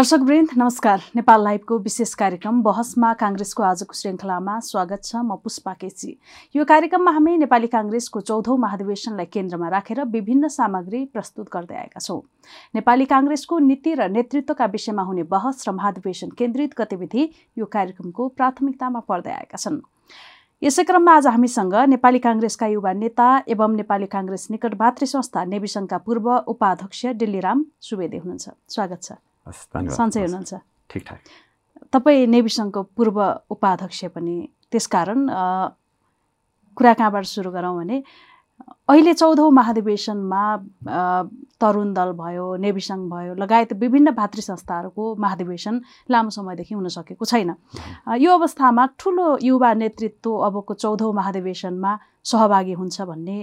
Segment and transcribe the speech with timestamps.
[0.00, 6.16] दर्शकवृन्द नमस्कार। नेपाल लाइभको विशेष कार्यक्रम बहसमा काङ्ग्रेसको आजको श्रृङ्खलामा स्वागत छ म पुष्पा केसी।
[6.56, 12.20] यो कार्यक्रममा हामी नेपाली काङ्ग्रेसको चौधौँ महाधिवेशनलाई केन्द्रमा राखेर विभिन्न सामग्री प्रस्तुत गर्दै आएका छौँ।
[12.80, 17.28] नेपाली काङ्ग्रेसको नीति र नेतृत्वका विषयमा हुने बहस र महाधिवेशन केन्द्रित गतिविधि
[17.60, 19.80] यो कार्यक्रमको प्राथमिकतामा पर्दै आएका छन्।
[20.64, 25.98] यसै क्रममा आज हामीसँग नेपाली काङ्ग्रेसका युवा नेता एवं नेपाली काङ्ग्रेस निकट भातृ संस्था नेविसङ्घका
[26.08, 30.54] पूर्व उपाध्यक्ष डिल्लीराम सुवेदी हुनुहुन्छ। स्वागत छ। सन्चै हुनुहुन्छ।
[30.90, 31.20] ठिकठाक।
[31.92, 33.18] तपाईँ नेविसङ्घको पूर्व
[33.50, 34.36] उपाध्यक्ष पनि
[34.70, 35.20] त्यसकारण
[36.76, 38.02] कुरा कहाँबाट सुरु गरौँ भने
[38.90, 40.42] अहिले चौधौँ महाधिवेशनमा
[41.60, 45.74] तरुण दल भयो नेविसङ्घ भयो लगायत विभिन्न भातृ संस्थाहरूको महाधिवेशन
[46.10, 47.50] लामो समयदेखि हुन सकेको छैन।
[48.20, 51.92] यो अवस्थामा ठुलो युवा नेतृत्व अबको चौधौँ महाधिवेशनमा
[52.30, 53.38] सहभागी हुन्छ भन्ने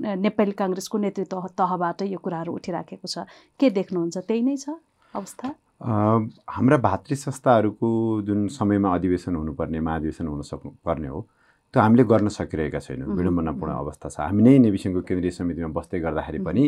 [0.00, 3.28] नेपाली काङ्ग्रेसको नेतृत्व तहबाट यो कुराहरू उठिराखेको छ।
[3.60, 4.16] के देख्नुहुन्छ?
[4.24, 4.66] त्यही नै छ
[5.14, 5.46] अवस्था?
[5.84, 7.88] हाम्रा भातृ संस्थाहरूको
[8.26, 11.20] जुन समयमा अधिवेशन हुनुपर्ने महाधिवेशन हुन सक्नु पर्ने हो
[11.74, 16.38] त्यो हामीले गर्न सकिरहेका छैनौँ। विडम्बनापूर्ण अवस्था छ। हामी नै नेविसङ्घको केन्द्रीय समितिमा बस्दै गर्दाखेरि
[16.46, 16.64] पनि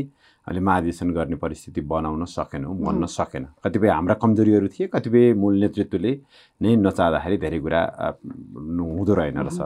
[0.47, 6.13] हामीले महाधिवेशन गर्ने परिस्थिति बनाउन सकेनौँ भन्न सकेन। कतिपय हाम्रा कमजोरीहरू थिए कतिपय मूल नेतृत्वले
[6.61, 7.83] नै नचाहँदाखेरि धेरै कुरा
[8.19, 9.61] हुँदो रहेन रहेछ।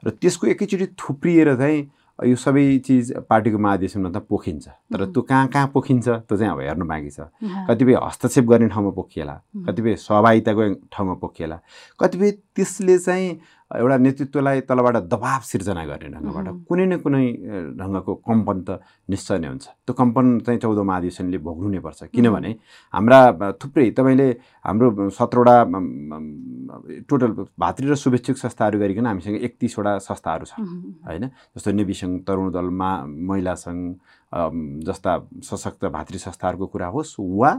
[0.00, 1.80] र त्यसको एकैचोटि थुप्रिएर चाहिँ
[2.24, 6.60] यो सबै चिज पार्टीको महाधिवेशनमा त पोखिन्छ। तर त्यो कहाँ कहाँ पोखिन्छ त्यो चाहिँ अब
[6.60, 7.28] हेर्नु बाँकी छ।
[7.68, 9.34] कतिपय हस्तक्षेप गर्ने ठाउँमा पोखिएला
[9.68, 11.56] कतिपय सहभागिताको ठाउँमा पोखिएला।
[12.00, 13.28] कतिपय त्यसले चाहिँ
[13.66, 17.24] एउटा नेतृत्वलाई तलबाट दबाब सिर्जना गर्ने ढङ्गबाट कुनै न कुनै
[17.74, 18.78] ढङ्गको कम्पन त
[19.10, 22.50] निश्चय नै हुन्छ। त्यो कम्पन चाहिँ चौध महाधिवेशनले भोग्नु नै पर्छ किनभने
[22.94, 23.18] हाम्रा
[23.58, 24.28] थुप्रै तपाईँले
[24.62, 25.56] हाम्रो सत्रवटा
[27.10, 30.54] टोटल भातृ र शुभेच्छुक संस्थाहरू गरिकन हामीसँग एकतिसवटा संस्थाहरू छ।
[31.02, 31.24] होइन?
[31.58, 33.82] जस्तो नेभी सङ्घ तरुण दल मा महिला सङ्घ
[34.32, 35.12] जस्ता
[35.44, 37.50] सशक्त भातृ संस्थाहरूको कुरा होस् वा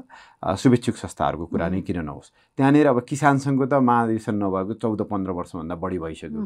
[0.44, 5.32] शुभेच्छुक संस्थाहरूको कुरा नै किन नहोस्। त्यहाँनिर अब किसान सङ्घको त महाधिवेशन नभएको चौध पन्ध्र
[5.32, 6.42] वर्षभन्दा बढी भइसक्यो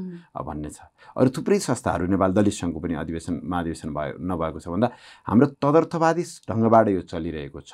[0.45, 0.79] भन्ने छ।
[1.17, 4.87] अरू थुप्रै संस्थाहरू नेपाल दलित सङ्घको पनि अधिवेशन महाधिवेशन भयो नभएको छ भन्दा
[5.27, 7.73] हाम्रो तदर्थवादी ढङ्गबाट यो चलिरहेको छ।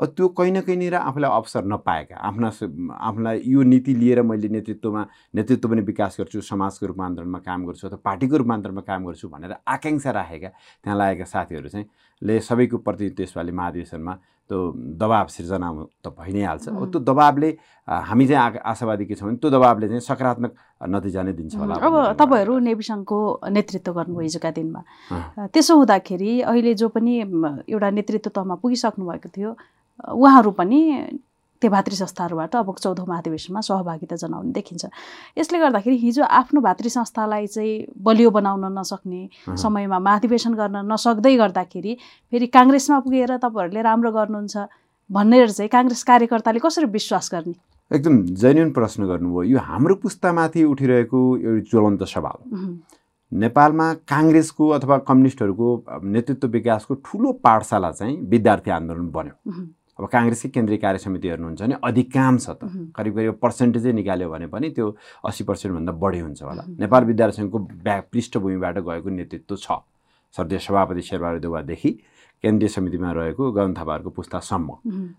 [0.00, 2.48] त्यो कहीँ न कहीँनिर आफूलाई अवसर नपाएका आफ्ना
[2.94, 5.02] आफूलाई यो नीति लिएर मैले नेतृत्वमा
[5.34, 10.10] नेतृत्व पनि विकास गर्छु समाजको रूपान्तरणमा काम गर्छु अथवा पार्टीको रूपान्तरणमा काम गर्छु भनेर आकाङ्क्षा
[10.10, 11.79] राखेका त्यहाँ लागेका साथीहरू चाहिँ
[12.22, 14.14] ले सबैको प्रति त्यसपालि महाधिवेशनमा
[14.50, 14.58] त्यो
[14.98, 15.68] दबाब सिर्जना
[16.04, 17.50] त भइ नै हाल्छ अब त्यो दबाबले
[17.86, 20.52] हामी चाहिँ आशावादी के छौँ भने त्यो दबाबले चाहिँ सकारात्मक
[20.90, 23.18] नतिजा नै दिन्छ होला अब तपाईँहरू नेविसङ्घको
[23.56, 24.80] नेतृत्व गर्नुभयो हिजोका दिनमा।
[25.54, 27.12] त्यसो हुँदाखेरि अहिले जो पनि
[27.70, 29.50] एउटा नेतृत्व तहमा पुगिसक्नु भएको थियो
[30.18, 30.80] उहाँहरू पनि
[31.60, 34.84] त्यो भातृ संस्थाहरूबाट अब चौधौँ महाधिवेशनमा सहभागिता जनाउने देखिन्छ।
[35.38, 41.92] यसले गर्दाखेरि हिजो आफ्नो भातृ संस्थालाई चाहिँ बलियो बनाउन नसक्ने समयमा महाधिवेशन गर्न नसक्दै गर्दाखेरि
[42.32, 44.56] फेरि काङ्ग्रेसमा पुगेर तपाईँहरूले राम्रो गर्नुहुन्छ
[45.10, 47.54] भनेर चाहिँ काङ्ग्रेस कार्यकर्ताले कसरी विश्वास गर्ने?
[47.90, 52.38] एकदम जेन्युन प्रश्न गर्नुभयो। यो हाम्रो पुस्तामाथि उठिरहेको एउटा ज्वलन्त सवाल
[53.32, 55.68] नेपालमा काङ्ग्रेसको अथवा कम्युनिस्टहरूको
[56.14, 59.34] नेतृत्व विकासको ठुलो पाठशाला चाहिँ विद्यार्थी आन्दोलन बन्यो।
[60.00, 62.64] अब काङ्ग्रेसकै केन्द्रीय कार्य समिति हेर्नुहुन्छ भने अधिकांश त
[62.96, 64.86] करिब करिब पर्सेन्टेजै निकाल्यो भने पनि त्यो
[65.28, 69.84] अस्सी पर्सेन्टभन्दा बढी हुन्छ होला। नेपाल विद्यार्थी सङ्घको ब्या पृष्ठभूमिबाट गएको नेतृत्व छ।
[70.34, 71.90] सर्दीय सभापति शेरबहादुर देवादेखि
[72.44, 74.68] केन्द्रीय समितिमा रहेको गगन थापाहरूको पुस्तासम्म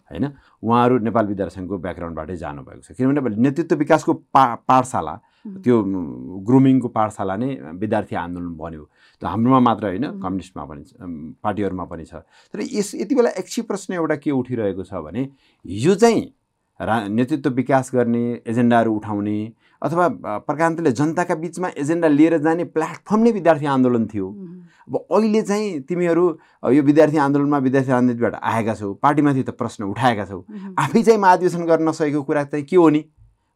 [0.10, 0.26] होइन?
[0.66, 5.14] उहाँहरू नेपाल विद्यार्थी सङ्घको ब्याकग्राउन्डबाटै जानुभएको छ। किनभने नेतृत्व विकासको पा पाठशाला
[5.46, 5.76] त्यो
[6.46, 7.50] ग्रुमिङको पाठशाला नै
[7.82, 8.84] विद्यार्थी आन्दोलन बन्यो।
[9.22, 10.84] त्यो हाम्रोमा मात्र होइन कम्युनिस्टमा पनि
[11.44, 12.14] पार्टीहरूमा पनि छ।
[12.54, 15.22] तर यस यति बेला एकछिन प्रश्न एउटा के उठिरहेको छ भने
[15.66, 16.22] हिजो चाहिँ
[16.80, 19.38] रा नेतृत्व विकास गर्ने एजेन्डाहरू उठाउने
[19.82, 20.08] अथवा
[20.50, 24.28] प्रकान्तले जनताका बिचमा एजेन्डा लिएर जाने प्लेटफर्म नै विद्यार्थी आन्दोलन थियो।
[24.90, 26.26] अब अहिले चाहिँ तिमीहरू
[26.74, 30.40] यो विद्यार्थी आन्दोलनमा विद्यार्थी राजनीतिबाट आएका छौ पार्टीमाथि त प्रश्न उठाएका छौ।
[30.78, 33.02] आफै चाहिँ महाधिवेशन गर्न नसकेको कुरा चाहिँ के हो नि?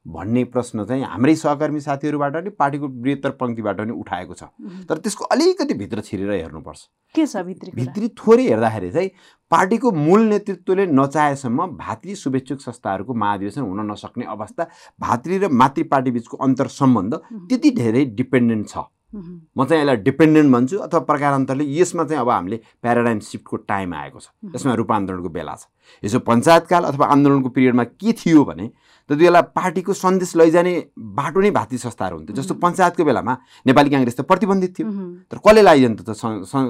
[0.05, 4.43] भन्ने प्रश्न चाहिँ हाम्रै सहकर्मी साथीहरूबाट नि पार्टीको बृहत्तर पङ्क्तिबाट पनि उठाएको छ।
[4.89, 6.81] तर त्यसको अलिकति भित्र छिरेर हेर्नुपर्छ।
[7.15, 9.09] के छ भित्री भित्री थोरै हेर्दाखेरि चाहिँ
[9.51, 14.67] पार्टीको मूल नेतृत्वले नचाहेसम्म भातृ शुभेच्छुक संस्थाहरूको महाधिवेशन हुन नसक्ने अवस्था
[14.99, 17.13] भातृ र मातृ पार्टी बिचको अन्तर सम्बन्ध
[17.49, 18.77] त्यति धेरै डिपेन्डेन्ट छ।
[19.15, 24.19] म चाहिँ यसलाई डिपेन्डेन्ट भन्छु अथवा प्रकारान्तरले यसमा चाहिँ अब हामीले प्याराडाइम सिफ्टको टाइम आएको
[24.19, 25.65] छ। यसमा रूपान्तरणको बेला छ।
[26.03, 28.67] यसो पञ्चायतकाल अथवा आन्दोलनको पिरियडमा के थियो भने
[29.09, 33.33] त्यति बेला पार्टीको सन्देश लैजाने बाटो नै भातृ संस्थाहरू हुन्थ्यो। जस्तो पञ्चायतको बेलामा
[33.67, 34.87] नेपाली काङ्ग्रेस त प्रतिबन्धित थियो।
[35.29, 36.11] तर कसले लैजान्थ्यो त?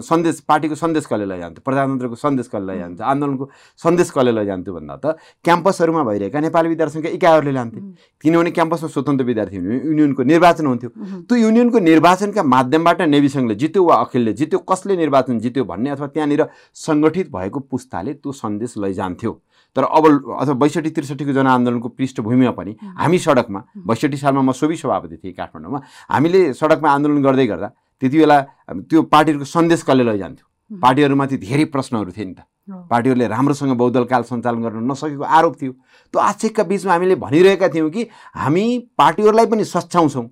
[0.03, 1.61] सन्देश पार्टीको सन्देश कसले लैजान्थ्यो?
[1.63, 3.45] प्रजातन्त्रको सन्देश कसले लैजान्छ आन्दोलनको
[3.79, 5.05] सन्देश कसले लैजान्थ्यो भन्दा त
[5.45, 7.79] क्याम्पसहरूमा भइरहेका नेपाली विद्यार्थीका इकाइहरूले लान्थे।
[8.19, 10.89] किनभने क्याम्पसमा स्वतन्त्र विद्यार्थी युनियनको निर्वाचन हुन्थ्यो।
[11.23, 15.89] त्यो युनियनको निर्वाचन निर्वाचनका माध्यमबाट नेवी सङ्घले जित्यो वा अखिलले जित्यो कसले निर्वाचन जित्यो भन्ने
[15.89, 16.45] अथवा त्यहाँनिर
[16.75, 18.73] सङ्गठित भएको पुस्ताले त्यो सन्देश
[19.05, 19.41] लैजान्थ्यो
[19.75, 20.05] तर अब
[20.41, 25.79] अथवा बैसठी त्रिसठीको जनआन्दोलनको पृष्ठभूमिमा पनि हामी सडकमा बैसठी सालमा म सोभि सभापति थिएँ काठमाडौँमा
[26.11, 27.67] हामीले सडकमा आन्दोलन गर्दै गर्दा
[28.01, 28.41] त्यति बेला
[28.89, 30.45] त्यो पार्टीहरूको सन्देश कसले लैजान्थ्यो?
[30.71, 32.47] पार्टीहरूमाथि धेरै प्रश्नहरू थिए नि त।
[32.89, 35.71] पार्टीहरूले राम्रोसँग बहुदलकाल सञ्चालन गर्न नसकेको आरोप थियो।
[36.13, 38.65] त्यो आक्षेपका बिचमा हामीले भनिरहेका थियौँ कि हामी
[38.97, 40.25] पार्टीहरूलाई पनि सच्याउँछौँ।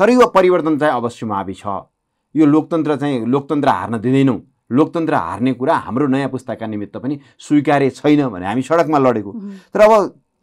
[0.00, 1.64] तर यो परिवर्तन चाहिँ अवश्यमावि छ।
[2.34, 4.40] यो लोकतन्त्र चाहिँ लोकतन्त्र हार्न दिँदैनौँ।
[4.70, 9.32] लोकतन्त्र हार्ने कुरा हाम्रो नयाँ पुस्ताका निमित्त पनि स्वीकार्य छैन भने हामी सडकमा लडेको।
[9.74, 9.92] तर अब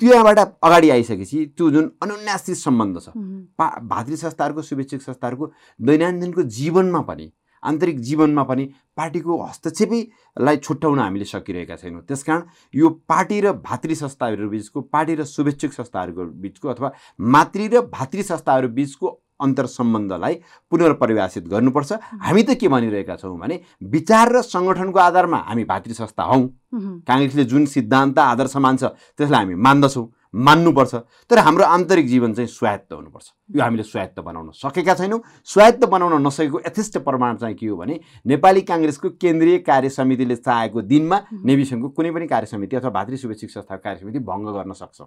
[0.02, 3.14] त्यो यहाँबाट अगाडि आइसकेपछि त्यो जुन अनुन्यासित सम्बन्ध छ
[3.58, 7.32] पा भातृ संस्थाहरूको शुभेच्छुक संस्थाहरूको दैनन्दिनको जीवनमा पनि
[7.64, 8.64] आन्तरिक जीवनमा पनि
[8.98, 12.42] पार्टीको हस्तक्षेपैलाई छुट्याउन हामीले सकिरहेका छैनौँ। त्यसकारण
[12.74, 18.22] यो पार्टी र भातृ संस्थाहरू बिचको पार्टी र शुभेच्छुक संस्थाहरूको बिचको अथवा मातृ र भातृ
[18.24, 19.08] संस्थाहरू बिचको
[19.42, 20.34] अन्तर सम्बन्धलाई
[20.72, 21.92] पुनर्परिभाषित गर्नुपर्छ।
[22.22, 26.44] हामी त के भनिरहेका छौँ भने विचार र सङ्गठनको आधारमा हामी भातृ संस्था हौँ।
[27.08, 28.84] काङ्ग्रेसले जुन सिद्धान्त आदर्श मान्छ
[29.18, 30.96] त्यसलाई हामी मान्दछौँ। मान्नुपर्छ।
[31.30, 36.26] तर हाम्रो आन्तरिक जीवन चाहिँ स्वायत्त हुनुपर्छ। यो हामीले स्वायत्त बनाउन सकेका छैनौँ। स्वायत्त बनाउन
[36.26, 41.90] नसकेको यथेष्ट प्रमाण चाहिँ के हो भने नेपाली काङ्ग्रेसको केन्द्रीय कार्य समितिले चाहेको दिनमा नेविसङ्घको
[41.90, 45.02] कुनै पनि कार्य समिति अथवा भातृ शुभेच्छुक संस्थाको कार्य समिति भङ्ग गर्न सक्छ।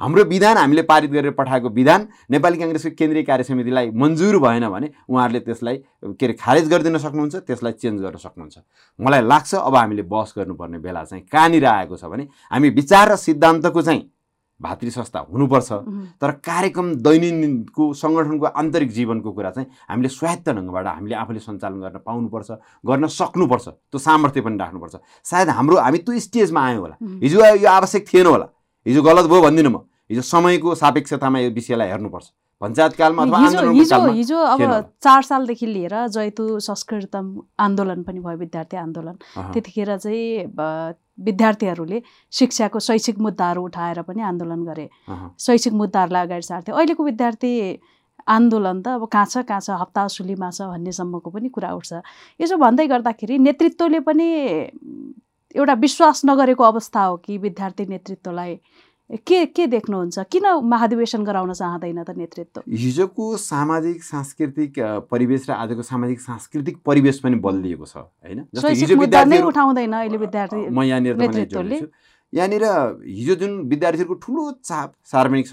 [0.00, 4.90] हाम्रो विधान हामीले पारित गरेर पठाएको विधान नेपाली काङ्ग्रेसको केन्द्रीय कार्य समितिलाई मन्जुर भएन भने
[5.08, 8.58] उहाँहरूले त्यसलाई के अरे खारेज गरिदिन सक्नुहुन्छ त्यसलाई चेन्ज गर्न सक्नुहुन्छ।
[8.98, 13.16] मलाई लाग्छ अब हामीले बहस गर्नुपर्ने बेला चाहिँ कहाँनिर आएको छ भने हामी विचार र
[13.16, 14.02] सिद्धान्तको चाहिँ
[14.62, 15.70] भातृ संस्था हुनुपर्छ।
[16.20, 21.98] तर कार्यक्रम दैनन्दिनको सङ्गठनको आन्तरिक जीवनको कुरा चाहिँ हामीले स्वायत्त ढङ्गबाट हामीले आफूले सञ्चालन गर्न
[22.06, 22.50] पाउनुपर्छ
[22.86, 27.68] गर्न सक्नुपर्छ। त्यो सामर्थ्य पनि राख्नुपर्छ। सायद हाम्रो हामी त्यो स्टेजमा आयौँ होला। हिजो यो
[27.68, 28.46] आवश्यक थिएन होला।
[28.86, 29.76] हिजो गलत भयो भन्दिनँ म।
[30.10, 32.26] हिजो समयको सापेक्षतामा यो विषयलाई हेर्नुपर्छ।
[32.64, 34.60] पञ्चायतकालमा हिजो हिजो अब
[35.04, 37.26] चार सालदेखि लिएर जैतु संस्कृतम
[37.60, 39.16] आन्दोलन पनि भयो विद्यार्थी आन्दोलन।
[39.52, 40.94] त्यतिखेर चाहिँ
[41.24, 42.02] विद्यार्थीहरूले
[42.32, 44.88] शिक्षाको शैक्षिक मुद्दाहरू उठाएर पनि आन्दोलन गरे।
[45.40, 47.52] शैक्षिक मुद्दाहरूलाई अगाडि सार्थे अहिलेको विद्यार्थी
[48.28, 51.92] आन्दोलन त अब कहाँ छ कहाँ छ हप्ता सुलीमा छ भन्नेसम्मको पनि कुरा उठ्छ।
[52.40, 54.28] यसो भन्दै गर्दाखेरि नेतृत्वले पनि
[55.54, 58.54] एउटा विश्वास नगरेको अवस्था हो कि विद्यार्थी नेतृत्वलाई
[59.10, 60.18] के के देख्नुहुन्छ?
[60.32, 62.62] किन महाधिवेशन गराउन चाहँदैन त नेतृत्व?
[62.68, 64.72] हिजोको सामाजिक सांस्कृतिक
[65.10, 68.48] परिवेश र आजको सामाजिक सांस्कृतिक परिवेश पनि बदलिएको छ होइन?
[69.44, 71.20] उठाउँदैन अहिले विद्यार्थी म यहाँनिर
[72.32, 72.64] यहाँनिर
[73.06, 75.46] हिजो जुन विद्यार्थीहरूको ठुलो चाप सार्वजनिक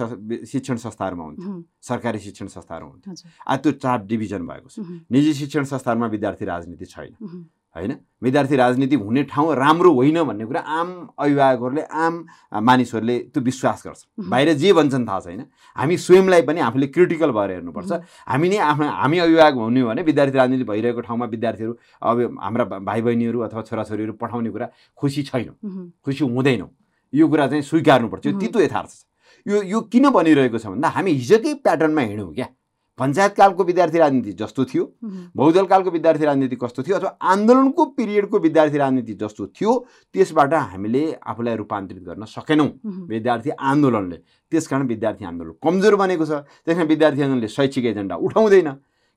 [0.49, 1.51] शिक्षण संस्थाहरूमा हुन्थ्यो
[1.83, 3.13] सरकारी शिक्षण संस्थाहरू हुन्थ्यो
[3.45, 4.79] आज त्यो चाप डिभिजन भएको छ।
[5.11, 7.13] निजी शिक्षण संस्थाहरूमा विद्यार्थी राजनीति छैन।
[7.75, 7.95] होइन?
[8.23, 12.13] विद्यार्थी राजनीति हुने ठाउँ राम्रो होइन भन्ने कुरा आम अभिभावकहरूले आम
[12.61, 15.45] मानिसहरूले त्यो विश्वास गर्छ बाहिर जे भन्छन् थाहा छैन।
[15.75, 17.91] हामी स्वयंलाई पनि आफूले क्रिटिकल भएर हेर्नुपर्छ।
[18.27, 23.01] हामी नै आफ्नो हामी अभिभावक हुने भने विद्यार्थी राजनीति भइरहेको ठाउँमा विद्यार्थीहरू अब हाम्रा भाइ
[23.01, 25.55] बहिनीहरू अथवा छोराछोरीहरू पठाउने कुरा खुसी छैनौँ।
[26.05, 26.69] खुसी हुँदैनौँ।
[27.13, 29.05] यो कुरा चाहिँ स्वीकार्नुपर्छ। यो तितो यथार्थ छ।
[29.45, 32.47] यो यो किन बनिरहेको छ भन्दा हामी हिजोकै प्याटर्नमा हिँड्यौँ क्या?
[33.01, 34.83] पञ्चायतकालको विद्यार्थी राजनीति जस्तो थियो
[35.35, 39.71] बहुदलकालको विद्यार्थी राजनीति कस्तो थियो अथवा आन्दोलनको पिरियडको विद्यार्थी राजनीति जस्तो थियो
[40.13, 42.69] त्यसबाट हामीले आफूलाई रूपान्तरित गर्न सकेनौँ।
[43.09, 44.17] विद्यार्थी आन्दोलनले।
[44.51, 48.69] त्यसकारण विद्यार्थी आन्दोलन कमजोर बनेको छ। त्यस कारण विद्यार्थी आन्दोलनले शैक्षिक एजेन्डा उठाउँदैन।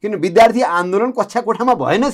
[0.04, 2.04] किन विद्यार्थी आन्दोलन कक्षा कोठामा भएन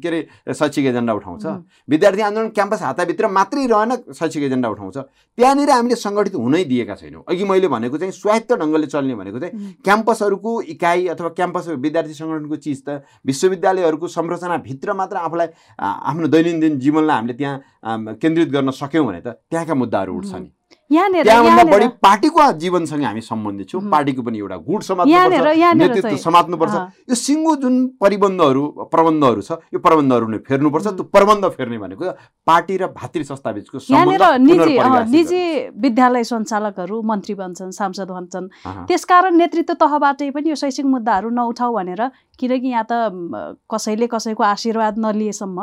[0.00, 0.20] के अरे
[0.54, 1.44] शैक्षिक एजेन्डा उठाउँछ।
[1.88, 4.96] विद्यार्थी आन्दोलन क्याम्पस हाताभित्र मात्रै रहेन शैक्षिक एजेन्डा उठाउँछ।
[5.38, 9.76] त्यहाँनिर हामीले सङ्गठित हुनै दिएका छैनौँ। अघि मैले भनेको चाहिँ स्वायत्त ढङ्गले चल्ने भनेको चाहिँ
[9.84, 15.48] क्याम्पसहरूको इकाइ अथवा क्याम्पस विद्यार्थी सङ्गठनको चिज त विश्वविद्यालयहरूको संरचनाभित्र मात्र आफूलाई
[15.78, 20.48] आफ्नो दैनन्दिन जीवनलाई हामीले त्यहाँ केन्द्रित गर्न सक्यौँ भने त त्यहाँका मुद्दाहरू उठ्छ नि
[20.90, 26.74] त्यहाँभन्दा बढी पार्टीको जीवनसँग हामी सम्बन्धित छौँ। पार्टीको पनि एउटा गुड समात्नुपर्छ नेतृत्व समात्नुपर्छ।
[27.08, 28.62] यो सिङ्गो जुन परिबन्धहरू
[28.92, 32.04] प्रबन्धहरू छ यो प्रबन्धहरू नै फेर्नुपर्छ। त्यो प्रबन्ध फेर्ने भनेको
[32.46, 33.78] पार्टी र भातृ संस्था बिचको
[34.44, 34.74] निजी
[35.14, 38.46] निजी विद्यालय सञ्चालकहरू मन्त्री बन्छन् सांसद बन्छन्।
[38.88, 42.02] त्यसकारण नेतृत्व तहबाटै पनि यो शैक्षिक मुद्दाहरू नउठाउ भनेर
[42.38, 42.92] किनकि यहाँ त
[43.70, 45.58] कसैले कसैको आशीर्वाद नलिएसम्म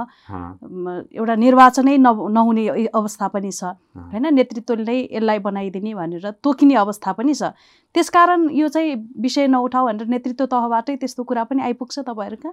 [1.11, 3.63] एउटा निर्वाचनै नहुने अवस्था पनि छ।
[3.95, 4.25] होइन?
[4.33, 7.51] नेतृत्वले यसलाई बनाइदिने भनेर तोकिने अवस्था पनि छ।
[7.95, 12.49] त्यसकारण यो चाहिँ विषय नउठाऊ भनेर नेतृत्व तहबाटै त्यस्तो कुरा पनि आइपुग्छ तपाईँहरूका?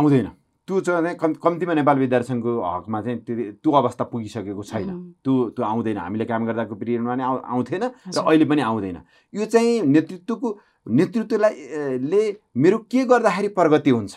[0.00, 0.28] आउँदैन।
[0.62, 3.18] त्यो चाहिँ कम्तीमा नेपाल विद्यार्थी सङ्घको हकमा चाहिँ
[3.60, 4.90] त्यो अवस्था पुगिसकेको छैन।
[5.20, 8.98] त्यो त्यो आउँदैन। हामीले काम गर्दाको पिरियडमा पनि आउँथेन र अहिले पनि आउँदैन।
[9.34, 10.48] यो चाहिँ नेतृत्वको
[10.86, 11.54] नेतृत्वलाई
[12.10, 12.22] ले
[12.56, 14.12] मेरो के गर्दाखेरि प्रगति हुन्छ?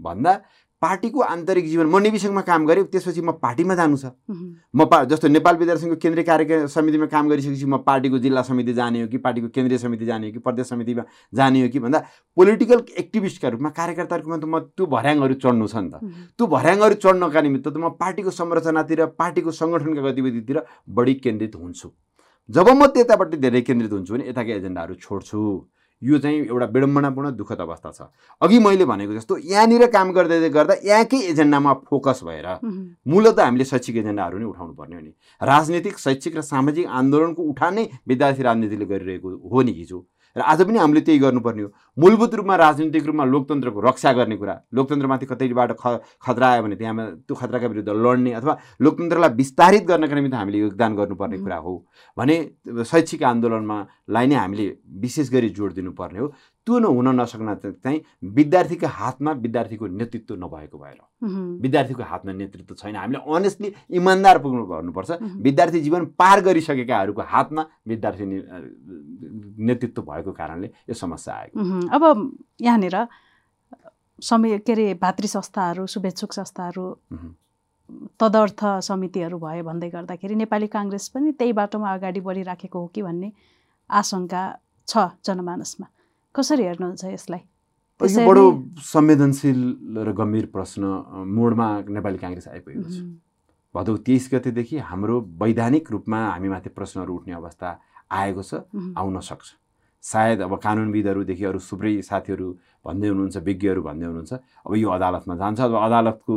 [0.00, 0.40] भन्दा
[0.82, 4.10] पार्टीको आन्तरिक जीवन म नेविसङ्घमा काम गरेँ त्यसपछि म पार्टीमा जानु छ।
[4.74, 8.72] म पा जस्तो नेपाल विद्यार्थी सङ्घको केन्द्रीय कार्य समितिमा काम गरिसकेपछि म पार्टीको जिल्ला समिति
[8.74, 11.04] जाने हो कि पार्टीको केन्द्रीय समिति जाने हो कि प्रदेश समितिमा
[11.38, 11.98] जाने हो कि भन्दा
[12.36, 16.02] पोलिटिकल एक्टिभिस्टका रूपमा कार्यकर्ताहरूको रूपमा त म त्यो भर्याङहरू चढ्नु छ नि त।
[16.34, 20.58] त्यो भर्याङहरू चढ्नका निमित्त त म पार्टीको संरचनातिर पार्टीको सङ्गठनका गतिविधितिर
[20.90, 21.88] बढी केन्द्रित हुन्छु।
[22.50, 25.38] जब म त्यतापट्टि धेरै केन्द्रित हुन्छु भने यताका एजेन्डाहरू छोड्छु।
[26.02, 28.02] यो चाहिँ एउटा विडम्बनापूर्ण दुःखद अवस्था छ।
[28.42, 32.48] अघि मैले भनेको जस्तो यहाँनिर काम गर्दै गर्दा यहाँकै एजेन्डामा फोकस भएर
[33.06, 37.74] मूलत हामीले शैक्षिक एजेन्डाहरू नै उठाउनु पर्ने हो नि। राजनीतिक शैक्षिक र सामाजिक आन्दोलनको उठान
[37.74, 39.98] नै विद्यार्थी राजनीतिले गरिरहेको हो नि हिजो।
[40.36, 44.54] र आज पनि हामीले त्यही गर्नुपर्ने हो। मूलभूत रूपमा राजनीतिक रूपमा लोकतन्त्रको रक्षा गर्ने कुरा।
[44.74, 50.14] लोकतन्त्रमाथि कतैबाट ख खतरा आयो भने त्यहाँ त्यो खतराका विरुद्ध लड्ने अथवा लोकतन्त्रलाई विस्तारित गर्नका
[50.14, 51.38] निमित्त हामीले योगदान गर्नुपर्ने.
[51.38, 51.72] कुरा हो।
[52.16, 53.76] भने शैक्षिक आन्दोलनमा
[54.08, 54.66] लाई नै हामीले
[55.00, 56.32] विशेष गरी जोड दिनुपर्ने हो।
[56.66, 60.98] त्यो नहुन नसक्न चाहिँ विद्यार्थीको हातमा विद्यार्थीको नेतृत्व नभएको भएर
[61.62, 65.42] विद्यार्थीको हातमा नेतृत्व छैन। हामीले अनेस्टली इमान्दार पुग्नु गर्नुपर्छ। Mhm.
[65.42, 68.24] विद्यार्थी जीवन पार गरिसकेकाहरूको हातमा विद्यार्थी
[69.64, 72.02] नेतृत्व भएको कारणले यो समस्या आएको। उम्, अब
[72.60, 73.06] यहाँनिर
[74.20, 76.86] समय के अरे भातृ संस्थाहरू शुभेच्छुक संस्थाहरू.
[78.20, 83.32] तदर्थ समितिहरू भयो भन्दै गर्दाखेरि नेपाली काङ्ग्रेस पनि त्यही बाटोमा अगाडि बढिराखेको हो कि भन्ने
[83.90, 85.86] आशंका छ जनमानसमा।
[86.34, 87.42] कसरी हेर्नुहुन्छ यसलाई?
[88.00, 88.44] यो बडो
[88.82, 89.60] संवेदनशील
[90.06, 90.82] र गम्भीर प्रश्न
[91.28, 92.98] मोडमा नेपाली काङ्ग्रेस आइपुगेको छ।
[93.74, 97.68] भदौ तेइस गतेदेखि हाम्रो वैधानिक रूपमा हामीमाथि प्रश्नहरू उठ्ने अवस्था
[98.10, 98.52] आएको छ
[98.96, 99.48] आउन सक्छ।
[100.02, 102.48] सायद अब कानुनविदहरूदेखि अरू थुप्रै साथीहरू
[102.86, 104.32] भन्दै हुनुहुन्छ विज्ञहरू भन्दै हुनुहुन्छ
[104.66, 106.34] अब यो अदालतमा जान्छ। अब अदालतको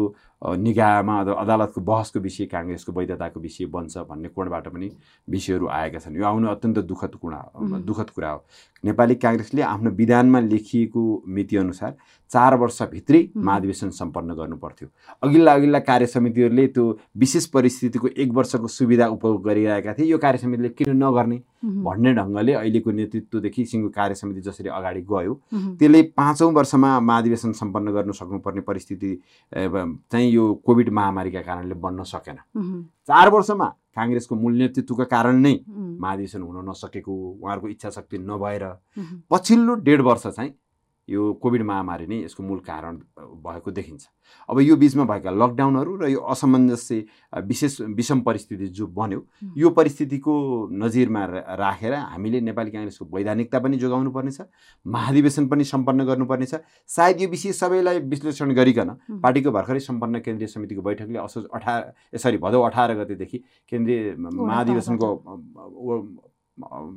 [0.61, 4.89] निगाहमा अथवा अदालतको बहसको विषय काङ्ग्रेसको वैधताको विषय बन्छ भन्ने कोणबाट पनि
[5.29, 7.39] विषयहरू आएका छन्। यो आउनु अत्यन्त दुःखद कुरा.
[7.89, 8.39] दुःखद कुरा हो।
[8.83, 11.93] नेपाली काङ्ग्रेसले आफ्नो विधानमा लेखिएको मितिअनुसार
[12.31, 13.27] चार वर्षभित्रै.
[13.37, 14.87] महाधिवेशन सम्पन्न गर्नु पर्थ्यो
[15.23, 16.85] अघिल्ला अघिल्ला कार्य समितिहरूले त्यो
[17.17, 21.41] विशेष परिस्थितिको एक वर्षको सुविधा उपभोग गरिरहेका थिए। यो कार्य समितिले किन नगर्ने
[21.85, 27.91] भन्ने ढङ्गले अहिलेको नेतृत्वदेखि सिङ्गो कार्य समिति जसरी अगाडि गयो त्यसले पाँचौँ वर्षमा महाधिवेशन सम्पन्न
[27.93, 29.17] गर्नु सक्नुपर्ने परिस्थिति
[29.53, 32.37] चाहिँ यो कोभिड महामारीका कारणले बन्न सकेन।
[33.07, 33.65] चार वर्षमा
[33.95, 38.63] काङ्ग्रेसको मूल नेतृत्वका कारण नै महाधिवेशन हुन नसकेको उहाँहरूको इच्छा शक्ति नभएर
[39.31, 40.53] पछिल्लो डेढ वर्ष चाहिँ
[41.09, 42.97] यो कोभिड महामारी नै यसको मूल कारण
[43.45, 44.03] भएको देखिन्छ
[44.49, 47.03] अब यो बिचमा भएका लकडाउनहरू र यो असमञ्जस्य
[47.45, 49.21] विशेष विषम परिस्थिति जो बन्यो।
[49.57, 50.33] यो परिस्थितिको
[50.73, 51.25] नजिरमा
[51.61, 54.41] राखेर हामीले नेपाली काङ्ग्रेसको वैधानिकता पनि जोगाउनु पर्नेछ
[54.85, 56.53] महाधिवेशन पनि सम्पन्न गर्नुपर्नेछ
[56.89, 58.89] सायद यो विषय सबैलाई विश्लेषण गरिकन।
[59.21, 63.37] पार्टीको भर्खरै सम्पन्न केन्द्रीय समितिको बैठकले असोज अठार सरी भदौ अठार गतेदेखि
[63.71, 65.07] केन्द्रीय महाधिवेशनको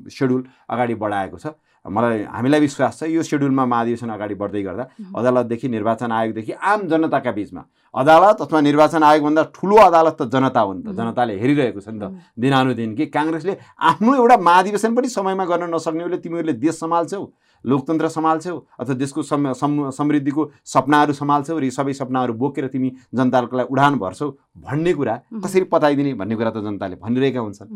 [0.09, 1.47] सेड्युल अगाडि बढाएको छ
[1.89, 4.85] मलाई हामीलाई विश्वास छ यो सेड्युलमा महाधिवेशन अगाडि बढ्दै गर्दा।
[5.17, 7.63] अदालतदेखि निर्वाचन आयोगदेखि आम जनताका बिचमा
[7.95, 11.99] अदालत अथवा निर्वाचन आयोगभन्दा ठुलो अदालत त जनता हो नि त। जनताले हेरिरहेको छ नि
[12.01, 12.05] त।
[12.39, 13.55] दिनानुदिन कि काङ्ग्रेसले
[13.91, 17.25] आफ्नो एउटा महाधिवेशन पनि समयमा गर्न नसक्नेहरूले तिमीहरूले देश सम्हाल्छौ
[17.65, 23.67] लोकतन्त्र सम्हाल्छौ अथवा देशको सम- समृद्धिको सपनाहरू सम्हाल्छौ र यी सबै सपनाहरू बोकेर तिमी जनतालाई
[23.67, 27.69] उडान भर्छौ भन्ने कुरा। कसरी पताइदिने भन्ने कुरा त जनताले भनिरहेका हुन्छन्।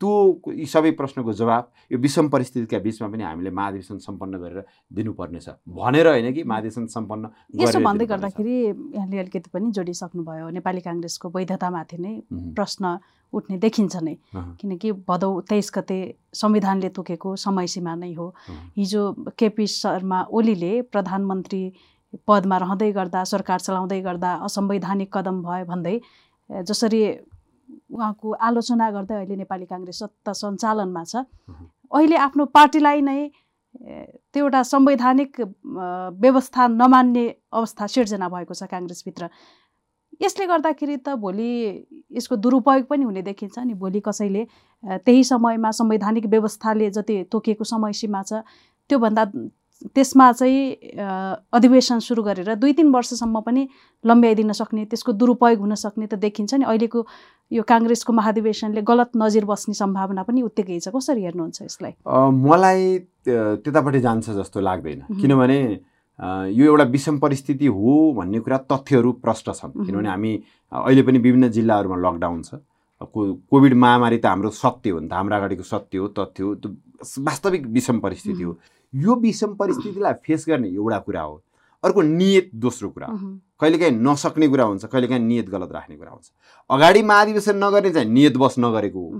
[0.00, 0.10] त्यो
[0.56, 6.06] यी सबै प्रश्नको जवाब यो विषम परिस्थितिका बिचमा पनि हामीले महाधिवेशन सम्पन्न गरेर दिनुपर्नेछ। भनेर
[6.08, 7.24] होइन कि महाधिवेशन सम्पन्न
[7.60, 8.56] यसो भन्दै। गर्दाखेरि
[8.96, 12.14] यहाँले अलिकति पनि जोडिसक्नुभयो नेपाली काङ्ग्रेसको वैधतामाथि नै
[12.56, 12.98] प्रश्न
[13.32, 15.98] उठ्ने देखिन्छ नै। किनकि भदौ तेइस गते
[16.34, 18.26] संविधानले तोकेको समय सीमा नै हो।
[18.76, 19.02] हिजो
[19.38, 21.62] केपी शर्मा ओलीले प्रधानमन्त्री
[22.26, 25.94] पदमा रहँदै गर्दा सरकार चलाउँदै गर्दा असंवैधानिक कदम भयो भन्दै
[26.50, 27.02] जसरी
[27.90, 33.30] उहाँको आलोचना गर्दै अहिले नेपाली काङ्ग्रेस सत्ता सञ्चालनमा छ। अहँ। अहिले आफ्नो पार्टीलाई नै
[34.34, 35.40] त्यो एउटा संवैधानिक
[36.20, 39.28] व्यवस्था नमान्ने अवस्था सिर्जना भएको छ काङ्ग्रेसभित्र।
[40.22, 41.50] यसले गर्दाखेरि त भोलि
[42.12, 44.42] यसको दुरुपयोग पनि हुने देखिन्छ नि। भोलि कसैले
[45.06, 48.42] त्यही समयमा संवैधानिक व्यवस्थाले जति तोकिएको समय सीमा छ
[48.90, 49.24] त्योभन्दा
[49.80, 50.62] त्यसमा चाहिँ
[51.56, 53.62] अधिवेशन सुरु गरेर दुई तिन वर्षसम्म पनि
[54.04, 57.00] लम्ब्याइदिन सक्ने त्यसको दुरुपयोग हुन सक्ने त देखिन्छ नि। अहिलेको
[57.52, 61.92] यो काङ्ग्रेसको महाधिवेशनले गलत नजिर बस्ने सम्भावना पनि उत्तिकै छ। कसरी हेर्नुहुन्छ यसलाई?
[62.04, 65.00] मलाई त्यतापट्टि जान्छ जस्तो लाग्दैन.
[65.16, 65.58] किनभने
[66.52, 69.72] यो एउटा विषम परिस्थिति हो भन्ने कुरा तथ्यहरू प्रष्ट छन्.
[69.86, 70.32] किनभने हामी
[70.72, 72.60] अहिले पनि विभिन्न जिल्लाहरूमा लकडाउन छ।
[73.00, 76.54] को कोभिड महामारी त हाम्रो सत्य हो नि त। हाम्रो अगाडिको सत्य हो तथ्य हो।
[76.60, 76.70] त्यो
[77.24, 78.52] वास्तविक विषम परिस्थिति हो।
[78.94, 81.44] यो विषम परिस्थितिलाई फेस गर्ने एउटा कुरा हो।
[81.84, 86.30] अर्को नियत दोस्रो कुरा। हो कहिलेकाहीँ नसक्ने कुरा हुन्छ कहिलेकाहीँ नियत गलत राख्ने कुरा हुन्छ।
[86.70, 89.10] अगाडि महाधिवेशन नगर्ने चाहिँ नियत बस नगरेको हो।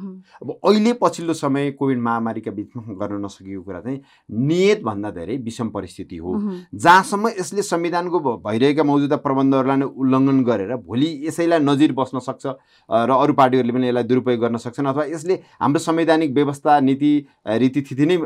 [0.42, 6.16] अब अहिले पछिल्लो समय कोभिड महामारीका बिचमा गर्न नसकेको कुरा चाहिँ नियतभन्दा धेरै विषम परिस्थिति
[6.16, 6.34] हो।
[6.74, 13.10] जहाँसम्म यसले संविधानको भइरहेका मौजुदा प्रबन्धहरूलाई नै उल्लङ्घन गरेर भोलि यसैलाई नजिर बस्न सक्छ र
[13.10, 17.12] अरू पार्टीहरूले पनि यसलाई दुरुपयोग गर्न सक्छन् अथवा यसले हाम्रो संवैधानिक व्यवस्था नीति
[17.60, 18.16] रीतिथिति नै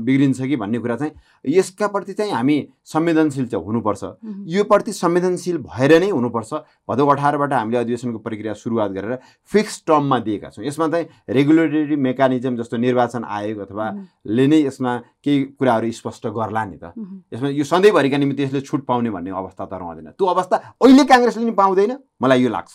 [0.00, 1.12] बिग्रिन्छ कि भन्ने कुरा चाहिँ
[1.44, 4.04] यसका प्रति चाहिँ हामी संवेदनशील चाहिँ हुनुपर्छ।
[4.48, 6.52] यो प्रति संवेदनशील भएर नै हुनुपर्छ।
[6.88, 12.56] भदौ अठारबाट हामीले अधिवेशनको प्रक्रिया सुरुवात गरेर फिक्स टर्ममा दिएका छौँ। यसमा चाहिँ रेगुलेटरी मेकानिजम
[12.56, 13.86] जस्तो निर्वाचन आयोग अथवा
[14.26, 14.92] ले नै यसमा
[15.24, 16.92] केही कुराहरू स्पष्ट गर्ला नि त।
[17.32, 21.44] यसमा यो सधैँभरिका निमित्त यसले छुट पाउने भन्ने अवस्था त रहँदैन। त्यो अवस्था अहिले काङ्ग्रेसले
[21.44, 21.92] नि पाउँदैन?
[22.22, 22.72] मलाई यो लाग्छ।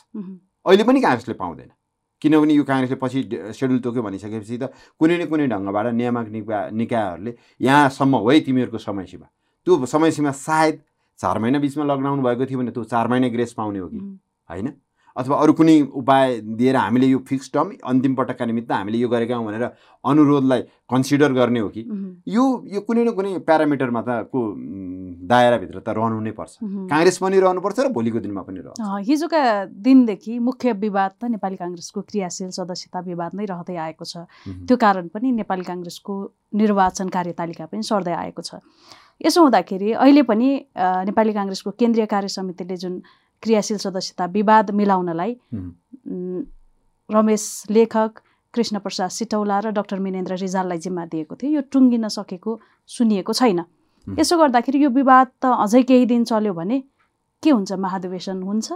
[0.65, 1.69] अहिले पनि काङ्ग्रेसले पाउँदैन।
[2.21, 3.19] किनभने यो काङ्ग्रेसले पछि
[3.53, 9.27] सेड्युल तोक्यो भनिसकेपछि त कुनै न कुनै ढङ्गबाट नियामक निका निकायहरूले यहाँसम्म है तिमीहरूको समयसीमा।
[9.67, 10.75] त्यो समयसीमा सायद
[11.19, 13.99] चार महिना बिचमा लकडाउन भएको थियो भने त्यो चार महिना ग्रेस पाउने हो कि?
[14.49, 14.73] होइन?
[15.15, 19.35] अथवा अरू कुनै उपाय दिएर हामीले यो फिक्स टर्म अन्तिम पटकका निमित्त हामीले यो गरेका
[19.35, 19.63] हौँ भनेर
[20.03, 21.81] अनुरोधलाई कन्सिडर गर्ने हो कि?
[22.27, 22.43] यो
[22.73, 24.39] यो कुनै न कुनै प्यारामिटरमा त को
[25.31, 26.59] दायराभित्र त रहनु नै पर्छ।
[26.91, 29.41] काङ्ग्रेस पनि रहनुपर्छ र भोलिको दिनमा पनि रहन्छ। हिजोका
[29.71, 34.27] दिनदेखि मुख्य विवाद त नेपाली काङ्ग्रेसको क्रियाशील सदस्यता विवाद नै रहँदै आएको छ।
[34.67, 36.13] त्यो कारण पनि नेपाली काङ्ग्रेसको
[36.59, 38.59] निर्वाचन कार्यतालिका पनि सर्दै आएको छ।
[39.21, 40.49] यसो हुँदाखेरि अहिले पनि
[41.07, 42.93] नेपाली काङ्ग्रेसको केन्द्रीय कार्य समितिले जुन
[43.43, 45.31] क्रियाशील सदस्यता विवाद मिलाउनलाई
[47.09, 48.11] रमेश लेखक
[48.53, 52.51] कृष्ण प्रसाद सिटौला र डाक्टर मिनेन्द्र रिजाललाई जिम्मा दिएको थियो। यो टुङ्गिन सकेको
[52.87, 53.59] सुनिएको छैन।
[54.07, 56.77] यसो गर्दाखेरि यो विवाद त अझै केही दिन चल्यो भने
[57.43, 57.71] के हुन्छ?
[57.85, 58.67] महाधिवेशन हुन्छ?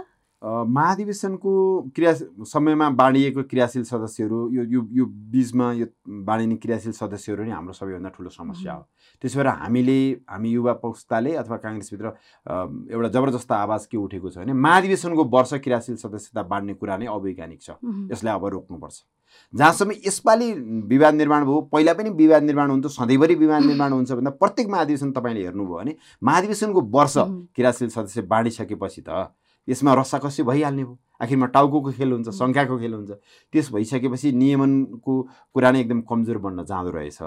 [0.42, 1.52] महाधिवेशनको
[1.96, 2.12] क्रिया
[2.48, 8.08] समयमा बाँडिएको क्रियाशील सदस्यहरू यो यो यो बिचमा यो बाँडिने क्रियाशील सदस्यहरू नै हाम्रो सबैभन्दा
[8.16, 8.82] ठुलो समस्या हो।
[9.22, 9.98] त्यसो भएर हामीले
[10.30, 12.06] हामी युवा पुस्ताले अथवा काङ्ग्रेसभित्र
[12.88, 17.60] एउटा जबरजस्त आवाज के उठेको छ भने महाधिवेशनको वर्ष क्रियाशील सदस्यता बाँड्ने कुरा नै अवैज्ञानिक
[17.62, 17.76] छ।
[18.12, 19.02] यसलाई अब रोक्नुपर्छ।
[19.54, 20.52] जहाँसम्म यसपालि
[20.88, 25.12] विवाद निर्माण भयो पहिला पनि विवाद निर्माण हुन्थ्यो सधैँभरि विवाद निर्माण हुन्छ भन्दा प्रत्येक महाधिवेशन
[25.12, 29.28] तपाईँले हेर्नुभयो भने महाधिवेशनको वर्ष क्रियाशील सदस्य बाँडिसकेपछि त
[29.70, 33.10] यसमा रस्साकसी भइहाल्ने हो आखिरमा टाउको खेल हुन्छ सङ्ख्याको खेल हुन्छ।
[33.52, 35.14] त्यस भइसकेपछि नियमनको
[35.54, 37.18] कुरा नै एकदम कमजोर बन्न जाँदो रहेछ।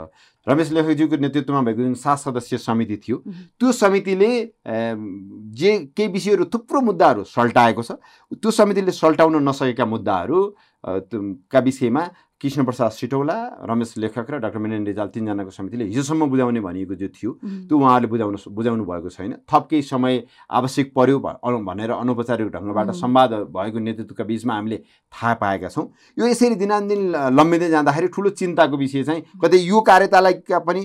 [0.48, 3.18] रमेश लेखकज्यूको नेतृत्वमा भएको जुन सात सदस्यीय समिति थियो
[3.60, 4.32] त्यो समितिले
[4.66, 7.92] जे केही विषयहरू थुप्रो मुद्दाहरू सल्टाएको छ
[8.34, 10.40] त्यो समितिले सल्टाउन नसकेका मुद्दाहरू
[10.84, 12.04] का विषयमा
[12.44, 17.32] कृष्णप्रसाद सिटौला रमेश लेखक र डाक्टर मेनेन रिजाल तिनजनाको समितिले हिजोसम्म बुझाउने भनिएको जो थियो।
[17.40, 22.92] त्यो उहाँहरूले बुझाउनु बुझाउनु भएको छैन। थप केही समय आवश्यक पर्यो भनेर अनौपचारिक ढङ्गबाट.
[23.00, 24.78] संवाद भएको नेतृत्वका बिचमा हामीले
[25.14, 25.88] थाहा पाएका छौँ।
[26.20, 30.82] यो यसरी दिनानुदिन लम्बिँदै जाँदाखेरि ठुलो चिन्ताको विषय चाहिँ कतै यो कार्यतालिका पनि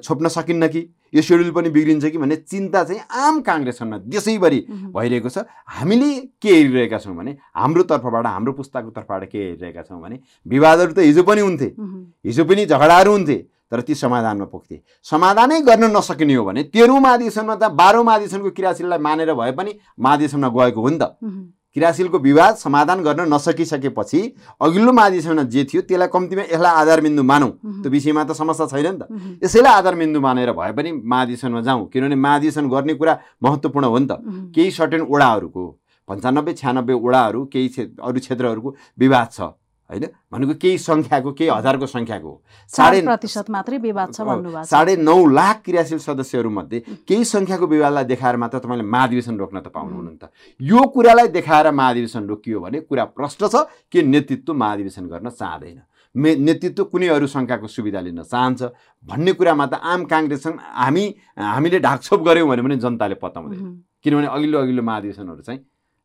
[0.00, 0.88] छोप्न सकिन्न कि?
[1.14, 6.10] यो सेड्युल पनि बिग्रिन्छ कि भन्ने चिन्ता चाहिँ आम काङ्ग्रेसमा देशैभरि भइरहेको छ। हामीले
[6.42, 10.98] के हेरिरहेका छौँ भने हाम्रो तर्फबाट हाम्रो पुस्ताको तर्फबाट के हेरिरहेका छौँ भने विवादहरू त
[11.06, 11.68] हिजो पनि हुन्थे।
[12.26, 13.36] हिजो पनि झगडाहरू हुन्थे
[13.70, 18.98] तर ती समाधानमा पुग्थे। समाधानै गर्न नसकिने हो भने तेह्रौँ महाधिवेशनमा त बाह्रौँ महाधिवेशनको क्रियाशीललाई
[18.98, 21.16] मानेर भए पनि महाधिवेशनमा गएको हो नि त।
[21.74, 24.20] क्रियाशीलको विवाद समाधान गर्न नसकिसकेपछि
[24.62, 27.50] अघिल्लो महाधिवेशनमा जे थियो त्यसलाई कम्तीमा यसलाई आधारबिन्दु मानौँ।
[27.82, 29.02] त्यो विषयमा त समस्या छैन नि त।
[29.44, 34.12] यसैलाई आधारबिन्दु मानेर भए पनि महाधिवेशनमा जाउँ। किनभने महाधिवेशन गर्ने कुरा महत्त्वपूर्ण हो नि त।
[34.54, 35.64] केही सर्टेन ओडाहरूको
[36.08, 39.40] पन्चानब्बे छ्यानब्बे ओडाहरू केही क्षे- अरू क्षेत्रहरूको विवाद छ।
[39.90, 40.04] होइन?
[40.32, 42.32] भनेको केही सङ्ख्याको केही हजारको सङ्ख्याको
[42.72, 48.36] साढे प्रतिशत मात्रै विवाद छ भन्नुभएको साढे नौ लाख क्रियाशील सदस्यहरूमध्ये केही सङ्ख्याको विवादलाई देखाएर
[48.42, 53.04] मात्र तपाईँले महाधिवेशन रोक्न त पाउनुहुन्न नि त यो कुरालाई देखाएर महाधिवेशन रोकियो भने कुरा
[53.18, 55.80] प्रश्न छ कि नेतृत्व महाधिवेशन गर्न चाहँदैन।
[56.14, 58.62] मे नेतृत्व कुनै अरू सङ्ख्याको सुविधा लिन चाहन्छ
[59.04, 61.04] भन्ने कुरामा त आम काङ्ग्रेससँग हामी
[61.36, 63.62] हामीले ढाकछोप गऱ्यौँ भने पनि जनताले पताउँदैन।
[64.04, 65.60] किनभने अघिल्लो अघिल्लो महाधिवेशनहरू चाहिँ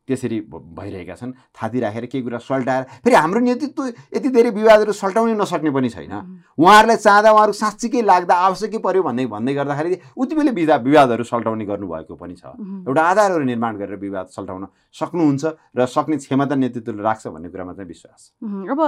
[0.09, 3.83] त्यसरी भइरहेका छन्। थाती राखेर केही कुरा सल्टाएर फेरि हाम्रो नेतृत्व
[4.17, 6.25] यति धेरै विवादहरू सल्टाउनै नसक्ने पनि छैन। उहुँ,
[6.57, 11.65] उहाँहरूलाई चाहँदा उहाँहरू साँच्चीकै लाग्दा आवश्यकै पर्यो भन्दै भन्दै गर्दाखेरि उति बेलै विधा विवादहरू सल्टाउने
[11.69, 12.43] गर्नुभएको पनि छ।
[12.89, 15.43] एउटा आधारहरू निर्माण गरेर विवाद सल्टाउन सक्नुहुन्छ
[15.77, 18.79] र सक्ने क्षमता नेतृत्वले राख्छ भन्ने कुरामा चाहिँ विश्वास। अब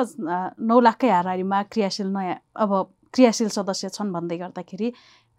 [0.58, 2.72] नौ लाखकै हाराहारीमा क्रियाशील नयाँ अब
[3.14, 4.88] क्रियाशील सदस्य छन् भन्दै गर्दाखेरि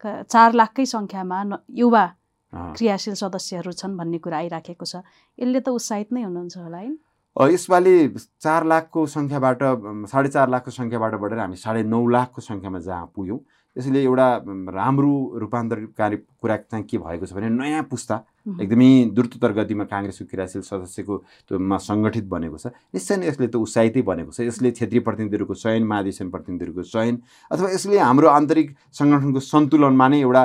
[0.03, 1.37] चार लाखकै सङ्ख्यामा
[1.73, 2.05] युवा।
[2.53, 5.01] क्रियाशील सदस्यहरू छन् भन्ने कुरा आइराखेको छ।
[5.37, 6.91] यसले त उत्साहित नै हुनुहुन्छ होला है।
[7.33, 7.93] यसपालि
[8.45, 9.59] चार लाखको सङ्ख्याबाट
[10.05, 13.39] साढे चार लाखको सङ्ख्याबाट बढेर हामी साढे नौ लाखको सङ्ख्यामा जहाँ पुग्यौँ।
[13.73, 14.27] यसले एउटा
[14.69, 18.15] राम्रो रूपान्तरकारी कुरा चाहिँ के भएको छ भने नयाँ पुस्ता
[18.61, 21.13] एकदमै द्रुततर गतिमा काङ्ग्रेसको क्रियाशील सदस्यको
[21.49, 25.83] त्योमा सङ्गठित बनेको छ। निश्चय नै यसले त उत्साहितै बनेको छ। यसले क्षेत्रीय प्रतिनिधिहरूको चयन
[25.89, 27.15] महाधिवेशन प्रतिनिधिहरूको चयन
[27.49, 30.43] अथवा यसले हाम्रो आन्तरिक सङ्गठनको सन्तुलनमा नै एउटा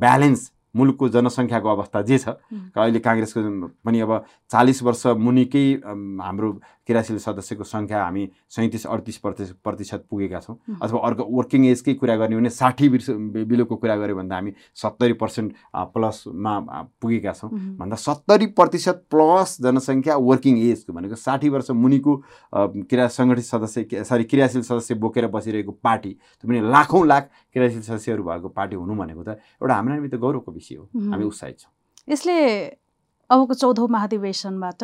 [0.00, 0.40] ब्यालेन्स
[0.74, 2.28] मुलुकको जनसङ्ख्याको अवस्था जे छ
[2.76, 3.40] अहिले काङ्ग्रेसको
[3.84, 4.12] पनि अब
[4.50, 5.66] चालिस वर्ष मुनिकै
[6.20, 6.50] हाम्रो
[6.86, 12.16] क्रियाशील सदस्यको सङ्ख्या हामी सैँतिस अडतिस प्रतिशत प्रतिशत पुगेका छौँ। अथवा अर्को वर्किङ एजकै कुरा
[12.16, 13.10] गर्ने भने साठी वर्ष
[13.48, 15.52] बिलोको कुरा गऱ्यो भन्दा हामी सत्तरी पर्सेन्ट
[15.94, 16.54] प्लसमा
[17.00, 22.12] पुगेका छौँ। भन्दा सत्तरी प्रतिशत प्लस जनसङ्ख्या वर्किङ एजको भनेको साठी वर्ष मुनिको
[22.52, 28.22] क्रिया सङ्गठित सदस्य सरी क्रियाशील सदस्य बोकेर बसिरहेको पार्टी त्यो पनि लाखौँ लाख क्रियाशील सदस्यहरू
[28.24, 31.72] भएको पार्टी हुनु भनेको त एउटा हाम्रो निमित्त गौरवको विषय हो। हामी उत्साहित छौँ।
[32.08, 32.36] यसले
[33.30, 34.82] अबको चौधौँ महाधिवेशनबाट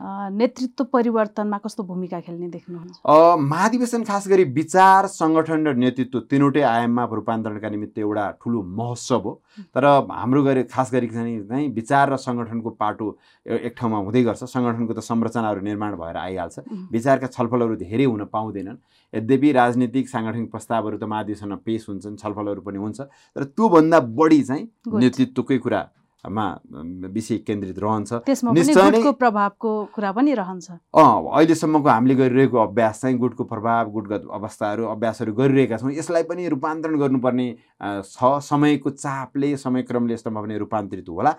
[0.00, 7.04] नेतृत्व परिवर्तनमा कस्तो भूमिका खेल्ने देख्नुहुन्छ महाधिवेशन खास गरी विचार सङ्गठन र नेतृत्व तिनवटै आयाममा
[7.12, 9.32] रूपान्तरणका निमित्त एउटा ठुलो महोत्सव हो।
[9.74, 13.06] तर हाम्रो गरी खास गरी चाहिँ विचार र सङ्गठनको पाटो
[13.46, 16.56] एक ठाउँमा हुँदै गर्छ। सङ्गठनको त संरचनाहरू निर्माण भएर आइहाल्छ।
[16.92, 18.76] विचारका छलफलहरू धेरै हुन पाउँदैनन्।
[19.12, 23.00] यद्यपि राजनीतिक साङ्गठनिक प्रस्तावहरू त महाधिवेशनमा पेस हुन्छन् छलफलहरू पनि हुन्छ।
[23.32, 25.88] तर त्योभन्दा बढी चाहिँ। नेतृत्वकै कुरामा
[26.24, 28.12] अम, विषय केन्द्रित रहन्छ।
[28.54, 34.22] निश्चय नै- प्रभावको कुरा पनि रहन्छ। अँ अहिलेसम्मको हामीले गरिरहेको अभ्यास चाहिँ गुटको प्रभाव गुटगत
[34.32, 37.46] अवस्थाहरू अभ्यासहरू गरिरहेका छौँ। यसलाई पनि रूपान्तरण गर्नुपर्ने
[37.82, 41.34] छ समयको चापले समयक्रमले यस्तोमा पनि रूपान्तरित होला।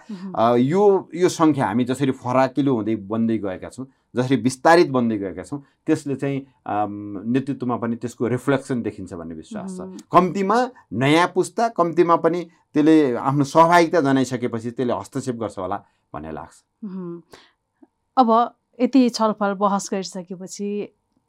[0.56, 3.86] यो यो सङ्ख्या हामी जसरी फराकिलो हुँदै बन्दै गएका छौँ
[4.18, 9.80] जसरी विस्तारित बन्दै गएका छौँ त्यसले चाहिँ नेतृत्वमा पनि त्यसको रिफ्लेक्सन देखिन्छ भन्ने विश्वास छ।
[10.12, 10.58] कम्तीमा
[10.94, 15.78] नयाँ पुस्ता कम्तीमा पनि त्यसले आफ्नो सहभागिता जनाइसकेपछि त्यसले हस्तक्षेप गर्छ होला
[16.14, 16.56] भन्ने लाग्छ।
[18.18, 18.30] अब
[18.80, 20.70] यति छलफल बहस गरिसकेपछि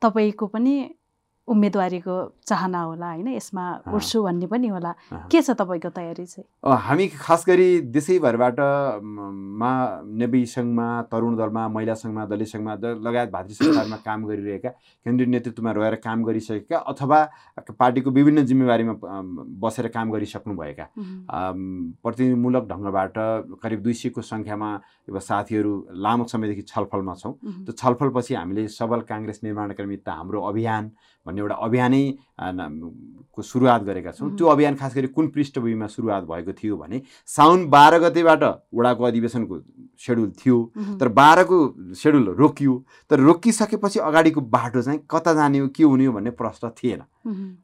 [0.02, 0.74] तपाईँको पनि
[1.48, 2.16] उम्मेदवारीको
[2.48, 3.28] चाहना होला होइन?
[3.28, 4.92] यसमा। उठ्छु भन्ने पनि होला।
[5.32, 6.44] के छ तपाईँको तयारी चाहिँ?
[6.64, 9.62] हामी खास गरी देशैभरबाट म,
[10.20, 12.74] नेवी सङ्घमा तरुण दलमा महिला सङ्घमा दलित सङ्घमा
[13.06, 14.70] लगायत भातृ संस्थाहरूमा काम गरिरहेका
[15.06, 17.18] केन्द्रीय नेतृत्वमा रहेर काम गरिसकेका अथवा
[17.78, 18.94] पार्टीको विभिन्न जिम्मेवारीमा
[19.62, 20.84] बसेर काम गरिसक्नुभएका।
[22.04, 23.16] प्रतिनिधिमूलक ढङ्गबाट
[23.62, 24.68] करिब दुई सयको सङ्ख्यामा
[25.28, 25.72] साथीहरू
[26.04, 27.32] लामो समयदेखि छलफलमा छौँ।
[27.64, 30.84] त्यो छलफलपछि हामीले सबल काङ्ग्रेस निर्माणका निमित्त हाम्रो अभियान
[31.28, 32.02] भन्ने एउटा अभियानै
[32.40, 34.34] को सुरुवात गरेका छौँ.
[34.36, 38.42] त्यो अभियान खास गरी कुन पृष्ठभूमिमा सुरुवात भएको थियो भने साउन बाह्र गतेबाट
[38.74, 39.60] वडाको अधिवेशनको
[40.00, 40.56] सेड्युल थियो।
[40.98, 41.58] तर बाह्रको
[41.94, 42.74] सेड्युल रोकियो।
[43.10, 47.02] तर रोकिसकेपछि अगाडिको बाटो चाहिँ कता जाने हो के हुने हो भन्ने प्रश्न थिएन।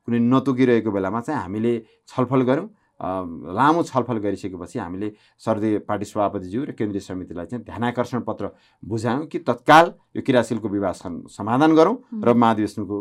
[0.05, 1.73] कुनै नतोकिरहेको बेलामा चाहिँ हामीले
[2.09, 2.69] छलफल गऱ्यौँ।
[3.01, 5.11] लामो छलफल गरिसकेपछि हामीले
[5.45, 8.51] सर्दे पार्टी सभापतिज्यू र केन्द्रीय समितिलाई चाहिँ ध्यानाकर्षण पत्र
[8.83, 12.97] बुझायौँ कि तत्काल यो क्रियाशीलको विवाद सम- समाधान गरौँ र महाधिवेशनको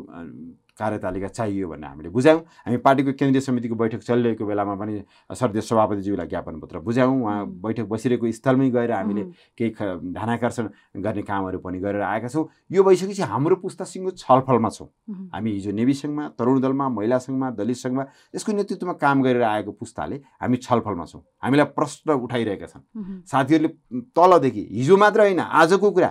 [0.74, 6.28] कार्यतालिका चाहियो भन्ने हामीले बुझायौँ। हामी पार्टीको केन्द्रीय समितिको बैठक चलिरहेको बेलामा पनि सर्दीय सभापतिज्यूलाई
[6.28, 7.46] ज्ञापन पत्र बुझायौँ। उहाँ.
[7.62, 9.24] बैठक बसिरहेको स्थलमै गएर हामीले
[9.58, 9.70] केही
[10.14, 10.66] ध्यानाकर्षण
[10.98, 14.88] गर्ने कामहरू पनि गरेर आएका छौँ। यो भइसकेपछि हाम्रो पुस्तासिंहको छलफलमा छौँ।
[15.34, 18.04] हामी हिजो नेवी सङ्घमा तरुण दलमा महिला सङ्घमा दलित सङ्घमा
[18.36, 22.84] यसको नेतृत्वमा काम गरेर आएको पुस्ताले हामी छलफलमा छौँ। हामीलाई प्रश्न उठाइरहेका छन्।
[23.30, 23.70] साथीहरूले
[24.18, 26.10] तलदेखि हिजो मात्र होइन आजको कुरा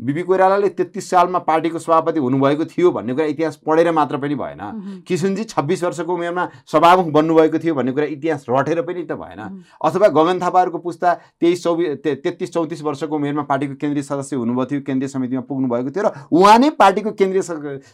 [0.00, 5.02] बिपी कोइरालाले तेत्तिस सालमा पार्टीको सभापति हुनुभएको थियो भन्ने कुरा इतिहास पढेर मात्र पनि भएन।
[5.06, 10.08] किसुनजी छब्बिस वर्षको उमेरमा सभामुख बन्नुभएको थियो भन्ने कुरा इतिहास रटेर पनि त भएन। अथवा
[10.10, 15.08] गगन थापाहरूको पुस्ता तेइस चौबिस तेत्तिस चौतिस वर्षको उमेरमा पार्टीको केन्द्रीय सदस्य हुनुभएको थियो केन्द्रीय
[15.08, 17.42] समितिमा पुग्नु भएको थियो र उहाँ नै पार्टीको केन्द्रीय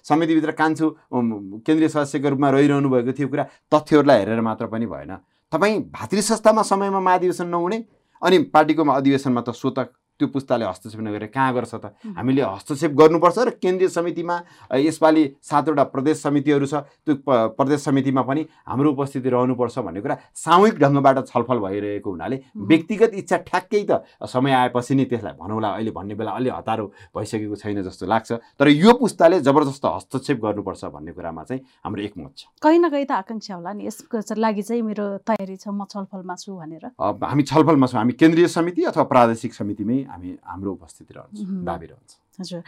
[0.09, 5.17] समितिभित्र कान्छो केन्द्रीय सदस्यको रूपमा रहिरहनु भएको थियो कुरा तथ्यहरूलाई हेरेर मात्र पनि भएन।
[5.53, 7.85] तपाईँ भातृ संस्थामा समयमा महाधिवेशन नहुने
[8.23, 9.79] अनि पार्टीको अधिवेशनमा त स्वत
[10.21, 11.97] त्यो पुस्ताले हस्तक्षेप नगरेर कहाँ गर्छ त?
[12.13, 14.37] हामीले हस्तक्षेप गर्नुपर्छ र केन्द्रीय समितिमा
[14.77, 17.15] यसपालि सातवटा प्रदेश समितिहरू छ त्यो
[17.57, 22.37] प्रदेश समितिमा पनि हाम्रो उपस्थिति रहनुपर्छ भन्ने कुरा सामूहिक ढङ्गबाट छलफल भइरहेको हुनाले
[22.71, 26.85] व्यक्तिगत इच्छा ठ्याक्कै त समय आएपछि नै त्यसलाई भनौँला अहिले भन्ने बेला अलि हतारो
[27.17, 28.31] भइसकेको छैन जस्तो लाग्छ।
[28.61, 33.07] तर यो पुस्ताले जबरजस्त हस्तक्षेप गर्नुपर्छ भन्ने कुरामा चाहिँ हाम्रो एकमत छ। कहीँ न कहीँ
[33.09, 37.43] त आकाङ्क्षा होला नि। यसको लागि चाहिँ मेरो तयारी छ म छलफलमा छु भनेर। हामी
[37.49, 41.39] छलफलमा छौँ। हामी केन्द्रीय समिति अथवा प्रादेशिक समितिमै हामी हाम्रो उपस्थिति रहन्छ.
[41.65, 42.63] दाबी रहन्छ। हजुर।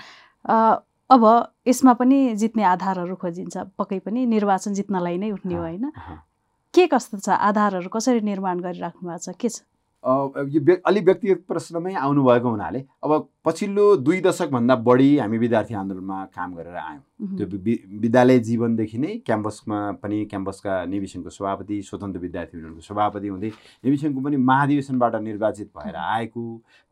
[1.10, 1.24] अब
[1.68, 5.90] यसमा पनि जित्ने आधारहरू खोजिन्छ पक्कै पनि निर्वाचन जित्नलाई नै उठ्ने हो होइन।
[6.74, 7.28] के कस्तो छ?
[7.28, 9.36] आधारहरू कसरी निर्माण गरिराख्नु भएको छ?
[9.36, 9.60] के छ?
[10.04, 16.54] यो अलि व्यक्तिगत प्रश्नमै आउनुभएको हुनाले अब पछिल्लो दुई दशकभन्दा बढी हामी विद्यार्थी आन्दोलनमा काम
[16.54, 17.46] गरेर आयौँ। त्यो
[18.02, 23.50] विद्यालय जीवनदेखि नै क्याम्पसमा पनि क्याम्पसका नेविसनको सभापति स्वतन्त्र विद्यार्थी युनियनको सभापति हुँदै
[23.84, 26.42] नेविसनको पनि महाधिवेशनबाट निर्वाचित भएर आएको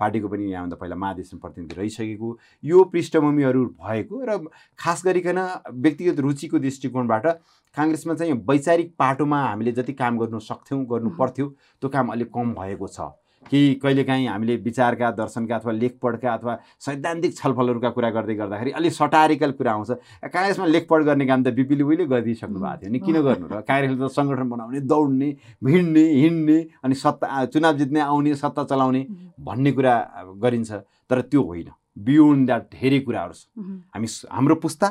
[0.01, 4.39] पार्टीको पनि यहाँभन्दा पहिला महाधिवेशन प्रतिनिधि रहिसकेको यो पृष्ठभूमिहरू भएको र
[4.79, 5.39] खास गरिकन
[5.83, 7.27] व्यक्तिगत रुचिको दृष्टिकोणबाट
[7.77, 11.47] काङ्ग्रेसमा चाहिँ वैचारिक पाटोमा हामीले जति काम गर्नु सक्थ्यौँ गर्नु। पर्थ्यो
[11.81, 17.37] त्यो काम अलिक कम भएको छ। कि कहिलेकाहीँ हामीले विचारका दर्शनका अथवा लेखपढका अथवा सैद्धान्तिक
[17.37, 19.91] छलफलहरूका कुरा गर्दै गर्दाखेरि अलिक सटारिकल कुरा आउँछ।
[20.29, 23.65] काङ्ग्रेसमा लेखपढ गर्ने काम त बिपीले उहिले गरिदिइसक्नु भएको थियो नि। किन गर्नु र?
[23.65, 25.29] काङ्ग्रेसले त सङ्गठन बनाउने दौड्ने
[25.65, 29.03] भिड्ने हिँड्ने अनि सत्ता चुनाव जित्ने आउने सत्ता चलाउने
[29.41, 29.95] भन्ने कुरा
[30.37, 30.71] गरिन्छ।
[31.09, 33.49] तर त्यो होइन। बियोन्ड द्याट धेरै कुराहरू छ।
[33.97, 34.87] हामी हाम्रो पुस्ता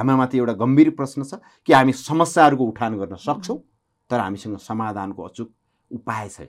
[0.00, 3.58] हाम्रोमाथि एउटा गम्भीर प्रश्न छ कि हामी समस्याहरूको उठान गर्न सक्छौँ
[4.10, 5.48] तर हामीसँग समाधानको अचुक
[5.90, 6.48] उपाय छैन।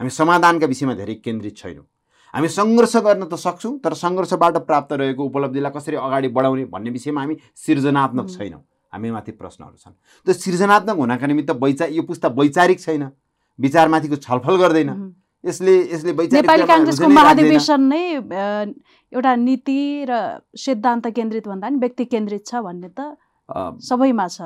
[0.00, 1.86] हामी समाधानका विषयमा धेरै केन्द्रित छैनौँ।
[2.34, 7.20] हामी सङ्घर्ष गर्न त सक्छौँ तर सङ्घर्षबाट प्राप्त रहेको उपलब्धिलाई कसरी अगाडि बढाउने भन्ने विषयमा
[7.20, 9.94] हामी सृजनात्मक छैनौँ। हामीमाथि प्रश्नहरू छन्।
[10.26, 13.10] त्यो सृजनात्मक हुनका निमित्त वैचा यो पुस्ता वैचारिक छैन।
[13.58, 14.90] विचारमाथिको छलफल गर्दैन।
[15.44, 18.02] यसले यसले नेपाली काङ्ग्रेसको महाधिवेशन नै
[19.12, 20.20] एउटा नीति र
[20.64, 23.16] सिद्धान्त केन्द्रित भन्दा पनि व्यक्ति केन्द्रित छ भन्ने त
[23.88, 24.40] सबैमा छ।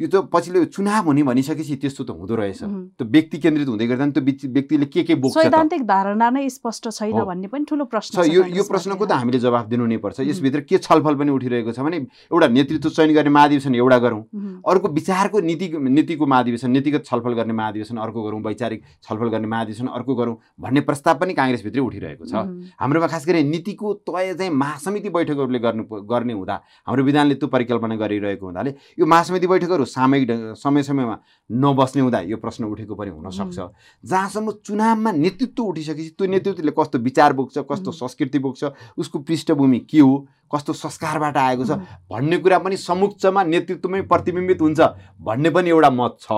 [0.00, 2.62] यो त पछिल्लो चुनाव हुने भनिसकेपछि त्यस्तो त हुँदो रहेछ।
[2.98, 7.22] त्यो व्यक्ति केन्द्रित हुँदै गर्दा त्यो व्यक्तिले के के बोक्छ सैद्धान्तिक धारणा नै स्पष्ट छैन
[7.22, 10.60] भन्ने पनि ठुलो प्रश्न छ यो यो प्रश्नको त हामीले जवाफ दिनु नै पर्छ। यसभित्र
[10.66, 14.22] के छलफल पनि उठिरहेको छ भने एउटा नेतृत्व चयन गर्ने महाधिवेशन एउटा गरौँ।
[14.66, 19.86] अर्को विचारको नीति नीतिको महाधिवेशन नीतिगत छलफल गर्ने महाधिवेशन अर्को गरौँ। वैचारिक छलफल गर्ने महाधिवेशन
[19.94, 22.34] अर्को गरौँ भन्ने प्रस्ताव पनि काङ्ग्रेसभित्रै उठिरहेको छ।
[22.82, 27.94] हाम्रोमा खास गरी नीतिको तय चाहिँ महासमिति बैठकहरूले गर्नु गर्ने हुँदा हाम्रो विधानले त्यो परिकल्पना
[27.94, 31.18] गरिरहेको हुनाले यो महासमिति बैठकहरू कुराहरू सामयिक समय समयमा
[31.52, 33.58] नबस्ने हुँदा यो प्रश्न उठेको पनि हुनसक्छ।
[34.04, 38.64] जहाँसम्म चुनावमा नेतृत्व उठिसकेपछि त्यो नेतृत्वले कस्तो विचार बोक्छ कस्तो संस्कृति बोक्छ
[38.98, 41.78] उसको पृष्ठभूमि के हो कस्तो संस्कारबाट आएको छ
[42.10, 44.80] भन्ने कुरा पनि समुक्षमा नेतृत्वमै प्रतिबिम्बित हुन्छ
[45.20, 46.30] भन्ने पनि एउटा मत छ।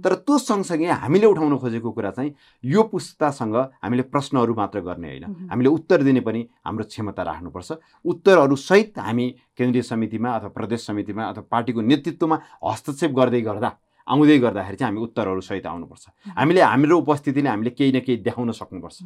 [0.00, 2.32] तर त्यो सँगसँगै हामीले उठाउन खोजेको कुरा चाहिँ
[2.64, 7.72] यो पुस्तासँग हामीले प्रश्नहरू मात्र गर्ने होइन। हामीले उत्तर दिने पनि हाम्रो क्षमता राख्नुपर्छ।
[8.04, 9.26] उत्तरहरूसहित हामी
[9.58, 13.70] केन्द्रीय समितिमा अथवा प्रदेश समितिमा अथवा पार्टीको नेतृत्वमा हस्तक्षेप गर्दै गर्दा
[14.08, 16.04] आउँदै गर्दाखेरि चाहिँ हामी उत्तरहरू सहित आउनुपर्छ।
[16.38, 18.96] हामीले हाम्रो उपस्थितिले हामीले केही न केही देखाउन सक्नुपर्छ।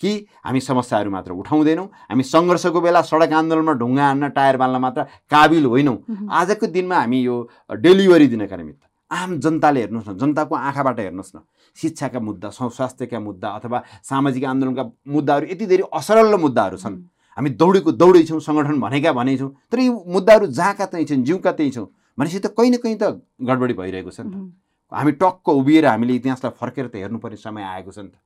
[0.00, 0.10] कि
[0.44, 5.64] हामी समस्याहरू मात्र उठाउँदैनौँ हामी सङ्घर्षको बेला सडक आन्दोलनमा ढुङ्गा हान्न टायर बाल्न मात्र काबिल
[5.64, 5.96] होइनौँ।
[6.30, 7.36] आजको दिनमा हामी यो
[7.70, 11.38] डेलिभरी दिनका निमित्त आम जनताले हेर्नुहोस् न जनताको आँखाबाट हेर्नुहोस् न
[11.78, 16.96] शिक्षाका मुद्दा स्वास्थ्यका मुद्दा अथवा सामाजिक आन्दोलनका मुद्दाहरू यति धेरै असरल मुद्दाहरू छन्।
[17.36, 21.72] हामी दौडेको दौडै छौँ सङ्गठन भनेका भनेछौँ तर यो मुद्दाहरू जहाँका त्यहीँ छन् जिउका त्यहीँ
[21.72, 21.86] छौँ।
[22.18, 24.52] भनेपछि त कहीँ न कहीँ त गडबडी भइरहेको छ नि त।
[24.92, 28.16] हामी टक्क उभिएर हामीले इतिहासलाई फर्केर त हेर्नुपर्ने समय आएको छ नि त।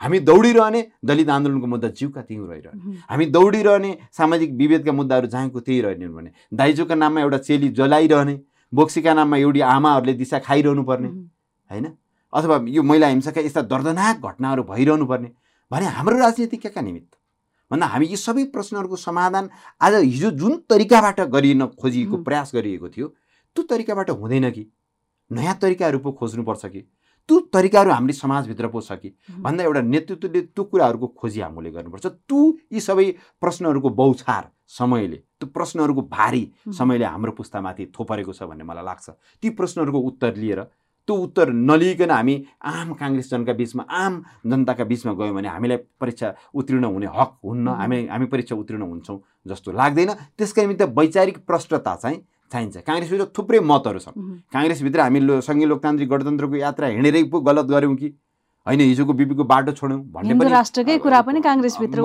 [0.00, 5.80] हामी दौडिरहने दलित आन्दोलनको मुद्दा जिउका त्यहीँ रहिरहने हामी दौडिरहने सामाजिक विभेदका मुद्दाहरू जहाँको त्यही
[5.80, 8.34] रहने भने। दाइजोका नाममा एउटा चेली जलाइरहने
[8.72, 11.86] बोक्सीका नाममा एउटी आमाहरूले दिशा खाइरहनु पर्ने होइन?
[12.32, 15.30] अथवा यो महिला हिंसाका यस्ता दर्दनाक घटनाहरू भइरहनु पर्ने
[15.70, 17.12] भने हाम्रो राजनीतिका निमित्त?
[17.70, 19.48] भन्दा हामी यी सबै प्रश्नहरूको समाधान
[19.80, 23.06] आज हिजो जुन तरिकाबाट गरिन खोजिएको प्रयास गरिएको थियो
[23.54, 24.66] त्यो तरिकाबाट हुँदैन कि?
[25.30, 26.80] नयाँ तरिकाहरू पो खोज्नुपर्छ कि?
[27.28, 29.14] त्यो तरिकाहरू हामीले समाजभित्र पो छ कि?
[29.40, 32.40] भन्दा एउटा नेतृत्वले त्यो कुराहरूको खोजी हामीले गर्नुपर्छ। त्यो
[32.72, 36.44] यी सबै प्रश्नहरूको बौछार समयले त्यो प्रश्नहरूको भारी
[36.78, 39.10] समयले हाम्रो पुस्तामाथि थोपरेको छ भन्ने मलाई लाग्छ।
[39.42, 40.62] ती प्रश्नहरूको उत्तर लिएर
[41.08, 46.28] त्यो उत्तर नलिकन हामी आम काङ्ग्रेस जनका बिचमा आम जनताका बिचमा गयौँ भने हामीलाई परीक्षा
[46.54, 51.94] उत्तीर्ण हुने हक हुन्न हामी हामी परीक्षा उत्तीर्ण हुन्छौँ जस्तो लाग्दैन। त्यसका निमित्त वैचारिक प्रष्टता
[51.96, 52.18] चाहिँ
[52.52, 54.14] चाहिन्छ। काङ्ग्रेसभित्र थुप्रै मतहरू छन्।
[54.52, 58.08] काङ्ग्रेसभित्र हामी सङ्घीय लोकतान्त्रिक गणतन्त्रको यात्रा हिँडेरै पो गलत गऱ्यौँ कि?
[58.66, 61.98] होइन हिजोको बिपीको बाटो छोड्यौँ भन्ने पनि राष्ट्रकै कुरा पनि काङ्ग्रेसभित्र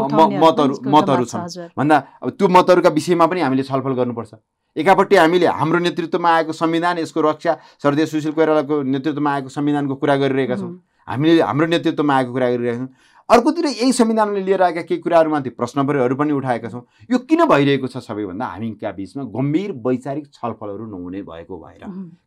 [0.44, 4.34] मतहरू मतहरू छन्। भन्दा अब त्यो मतहरूका विषयमा पनि हामीले छलफल गर्नुपर्छ।
[4.76, 7.52] एकापट्टि हामीले हाम्रो नेतृत्वमा आएको संविधान यसको रक्षा
[7.84, 10.72] सरदेव सुशील कोइरालाको नेतृत्वमा आएको संविधानको कुरा गरिरहेका छौँ।
[11.08, 12.92] हामीले हाम्रो नेतृत्वमा आएको कुरा गरिरहेका छौँ।
[13.30, 17.98] अर्कोतिर यही संविधानले लिएर आएका केही कुराहरूमाथि प्रश्नहरू पनि उठाएका छौँ। यो किन भइरहेको छ
[18.02, 18.46] सबैभन्दा?
[18.46, 21.84] हामीका बिचमा गम्भीर वैचारिक छलफलहरू नहुने भएको भएर।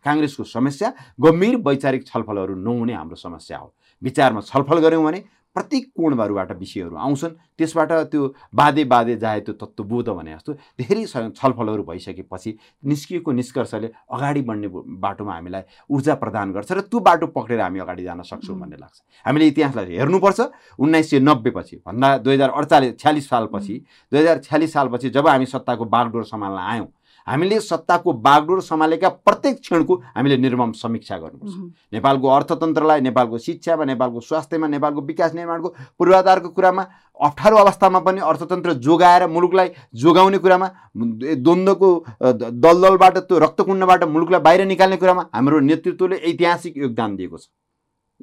[0.07, 6.53] काङ्ग्रेसको समस्या गम्भीर वैचारिक छलफलहरू नहुने हाम्रो समस्या हो। विचारमा छलफल गऱ्यौँ भने प्रत्येक कोणहरूबाट
[6.59, 11.05] विषयहरू आउँछन्। त्यसबाट त्यो बाधे बाधे जाए त्यो तत्त्वबोध भने जस्तो धेरै
[11.37, 15.63] छलफलहरू भइसकेपछि निस्किएको निष्कर्षले अगाडि बढ्ने बाटोमा हामीलाई
[15.93, 19.97] ऊर्जा प्रदान गर्छ र त्यो बाटो पक्रेर हामी अगाडि जान सक्छौँ भन्ने लाग्छ। हामीले इतिहासलाई
[19.97, 20.41] हेर्नुपर्छ।
[20.79, 23.75] उन्नाइस सय नब्बेपछि भन्दा दुई हजार अडचालिस छ्यालिस सालपछि
[24.13, 26.89] दुई हजार छ्यालिस सालपछि जब हामी सत्ताको बागडोर सम्हाल्न आयौँ
[27.27, 31.55] हामीले सत्ताको बागडोर सम्हालेका प्रत्येक क्षणको हामीले निर्मम समीक्षा गर्नुपर्छ।
[31.93, 36.87] नेपालको अर्थतन्त्रलाई नेपालको शिक्षामा नेपालको स्वास्थ्यमा नेपालको विकास निर्माणको पूर्वाधारको कुरामा
[37.21, 41.91] अप्ठ्यारो अवस्थामा पनि अर्थतन्त्र जोगाएर मुलुकलाई जोगाउने कुरामा द्वन्द्वको
[42.23, 47.47] दलदलबाट त्यो रक्तकुण्डबाट मुलुकलाई बाहिर निकाल्ने कुरामा हाम्रो नेतृत्वले ऐतिहासिक योगदान दिएको छ।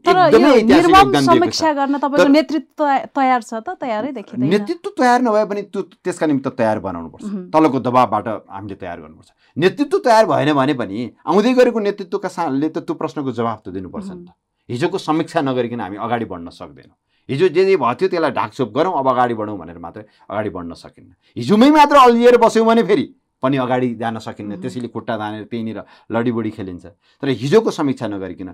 [0.05, 2.83] समीक्षा गर्न तपाईँको नेतृत्व
[3.15, 3.75] तयार छ त?
[3.81, 8.97] तयारै देखिँदैन। नेतृत्व तयार नभए पनि त्यो त्यसका निमित्त तयार बनाउनुपर्छ। तलको दबावबाट हामीले तयार
[9.01, 13.69] गर्नुपर्छ। नेतृत्व तयार भएन भने पनि आउँदै गरेको नेतृत्वका साले त त्यो प्रश्नको जवाब त
[13.75, 14.29] दिनुपर्छ नि त।
[14.69, 16.97] हिजोको समीक्षा नगरिकन हामी अगाडि बढ्न सक्दैनौँ।
[17.29, 20.73] हिजो जे जे भयो थियो त्यसलाई ढाकछोप गरौँ अब अगाडि बढौँ भनेर मात्रै अगाडि बढ्न
[20.73, 23.05] सकिन्न। हिजोमै मात्र अल्झिएर बस्यौँ भने फेरि
[23.41, 24.59] पनि अगाडि जान सकिन्न.
[24.61, 25.79] त्यसैले खुट्टा तानेर त्यहीँनिर
[26.11, 26.85] लडीबडी खेलिन्छ।
[27.21, 28.49] तर हिजोको समीक्षा नगरिकन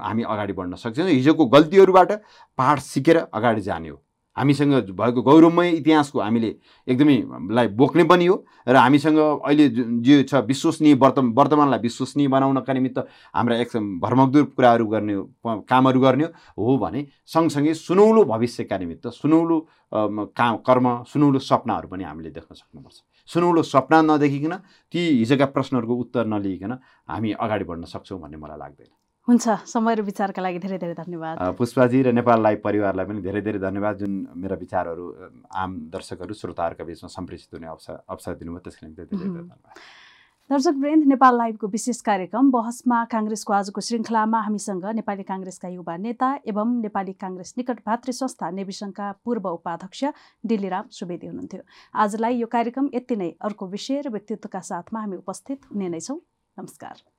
[0.00, 2.10] हामी अगाडि बढ्न सक्छौँ। हिजोको गल्तीहरूबाट
[2.58, 4.00] पाठ सिकेर अगाडि जाने हो।
[4.36, 6.50] हामीसँग भएको गौरवमय इतिहासको हामीले
[6.90, 7.16] एकदमै
[7.54, 12.72] लाई बोक्ने पनि हो र हामीसँग अहिले जुन- जे छ विश्वसनीय वर्त वर्तमानलाई विश्वसनीय बनाउनका
[12.74, 12.98] निमित्त
[13.30, 15.14] हाम्रा एक भर्मकदूर कुराहरू गर्ने
[15.70, 16.24] कामहरू गर्ने
[16.58, 19.56] हो भने सँगसँगै सुनौलो भविष्यका निमित्त सुनौलो
[19.94, 24.54] काम कर्म सुनौलो सपनाहरू पनि हामीले देख्न सक्नुपर्छ। सुनौलो सपना नदेखिकन
[24.92, 26.72] ती हिजोका प्रश्नहरूको उत्तर नलिइकन
[27.08, 28.92] हामी अगाडि बढ्न सक्छौँ भन्ने मलाई लाग्दैन।
[29.28, 33.40] हुन्छ समय र विचारका लागि धेरै धेरै धन्यवाद। पुष्पाजी र नेपाल लाइभ परिवारलाई पनि धेरै
[33.40, 35.04] धेरै धन्यवाद जुन मेरा विचारहरू
[35.48, 39.48] आम दर्शकहरू श्रोताहरूका बिचमा सम्प्रेषित हुने अवसर अवसर दिनुभयो त्यसको निम्ति धेरै धेरै.
[39.48, 39.76] धन्यवाद।
[40.50, 46.28] दर्शक वृन्द नेपाल लाइभको विशेष कार्यक्रम बहसमा काङ्ग्रेसको आजको श्रृङ्खलामा हामीसँग नेपाली काङ्ग्रेसका युवा नेता
[46.52, 50.12] एवं नेपाली काङ्ग्रेस निकट भातृ संस्था नेविसङ्घका पूर्व उपाध्यक्ष
[50.52, 51.62] डिल्लीराम सुवेदी हुनुहुन्थ्यो।
[52.04, 56.20] आजलाई यो कार्यक्रम यति नै। अर्को विषय र व्यक्तित्वका साथमा हामी उपस्थित हुने नै छौँ।
[56.56, 57.13] नमस्कार।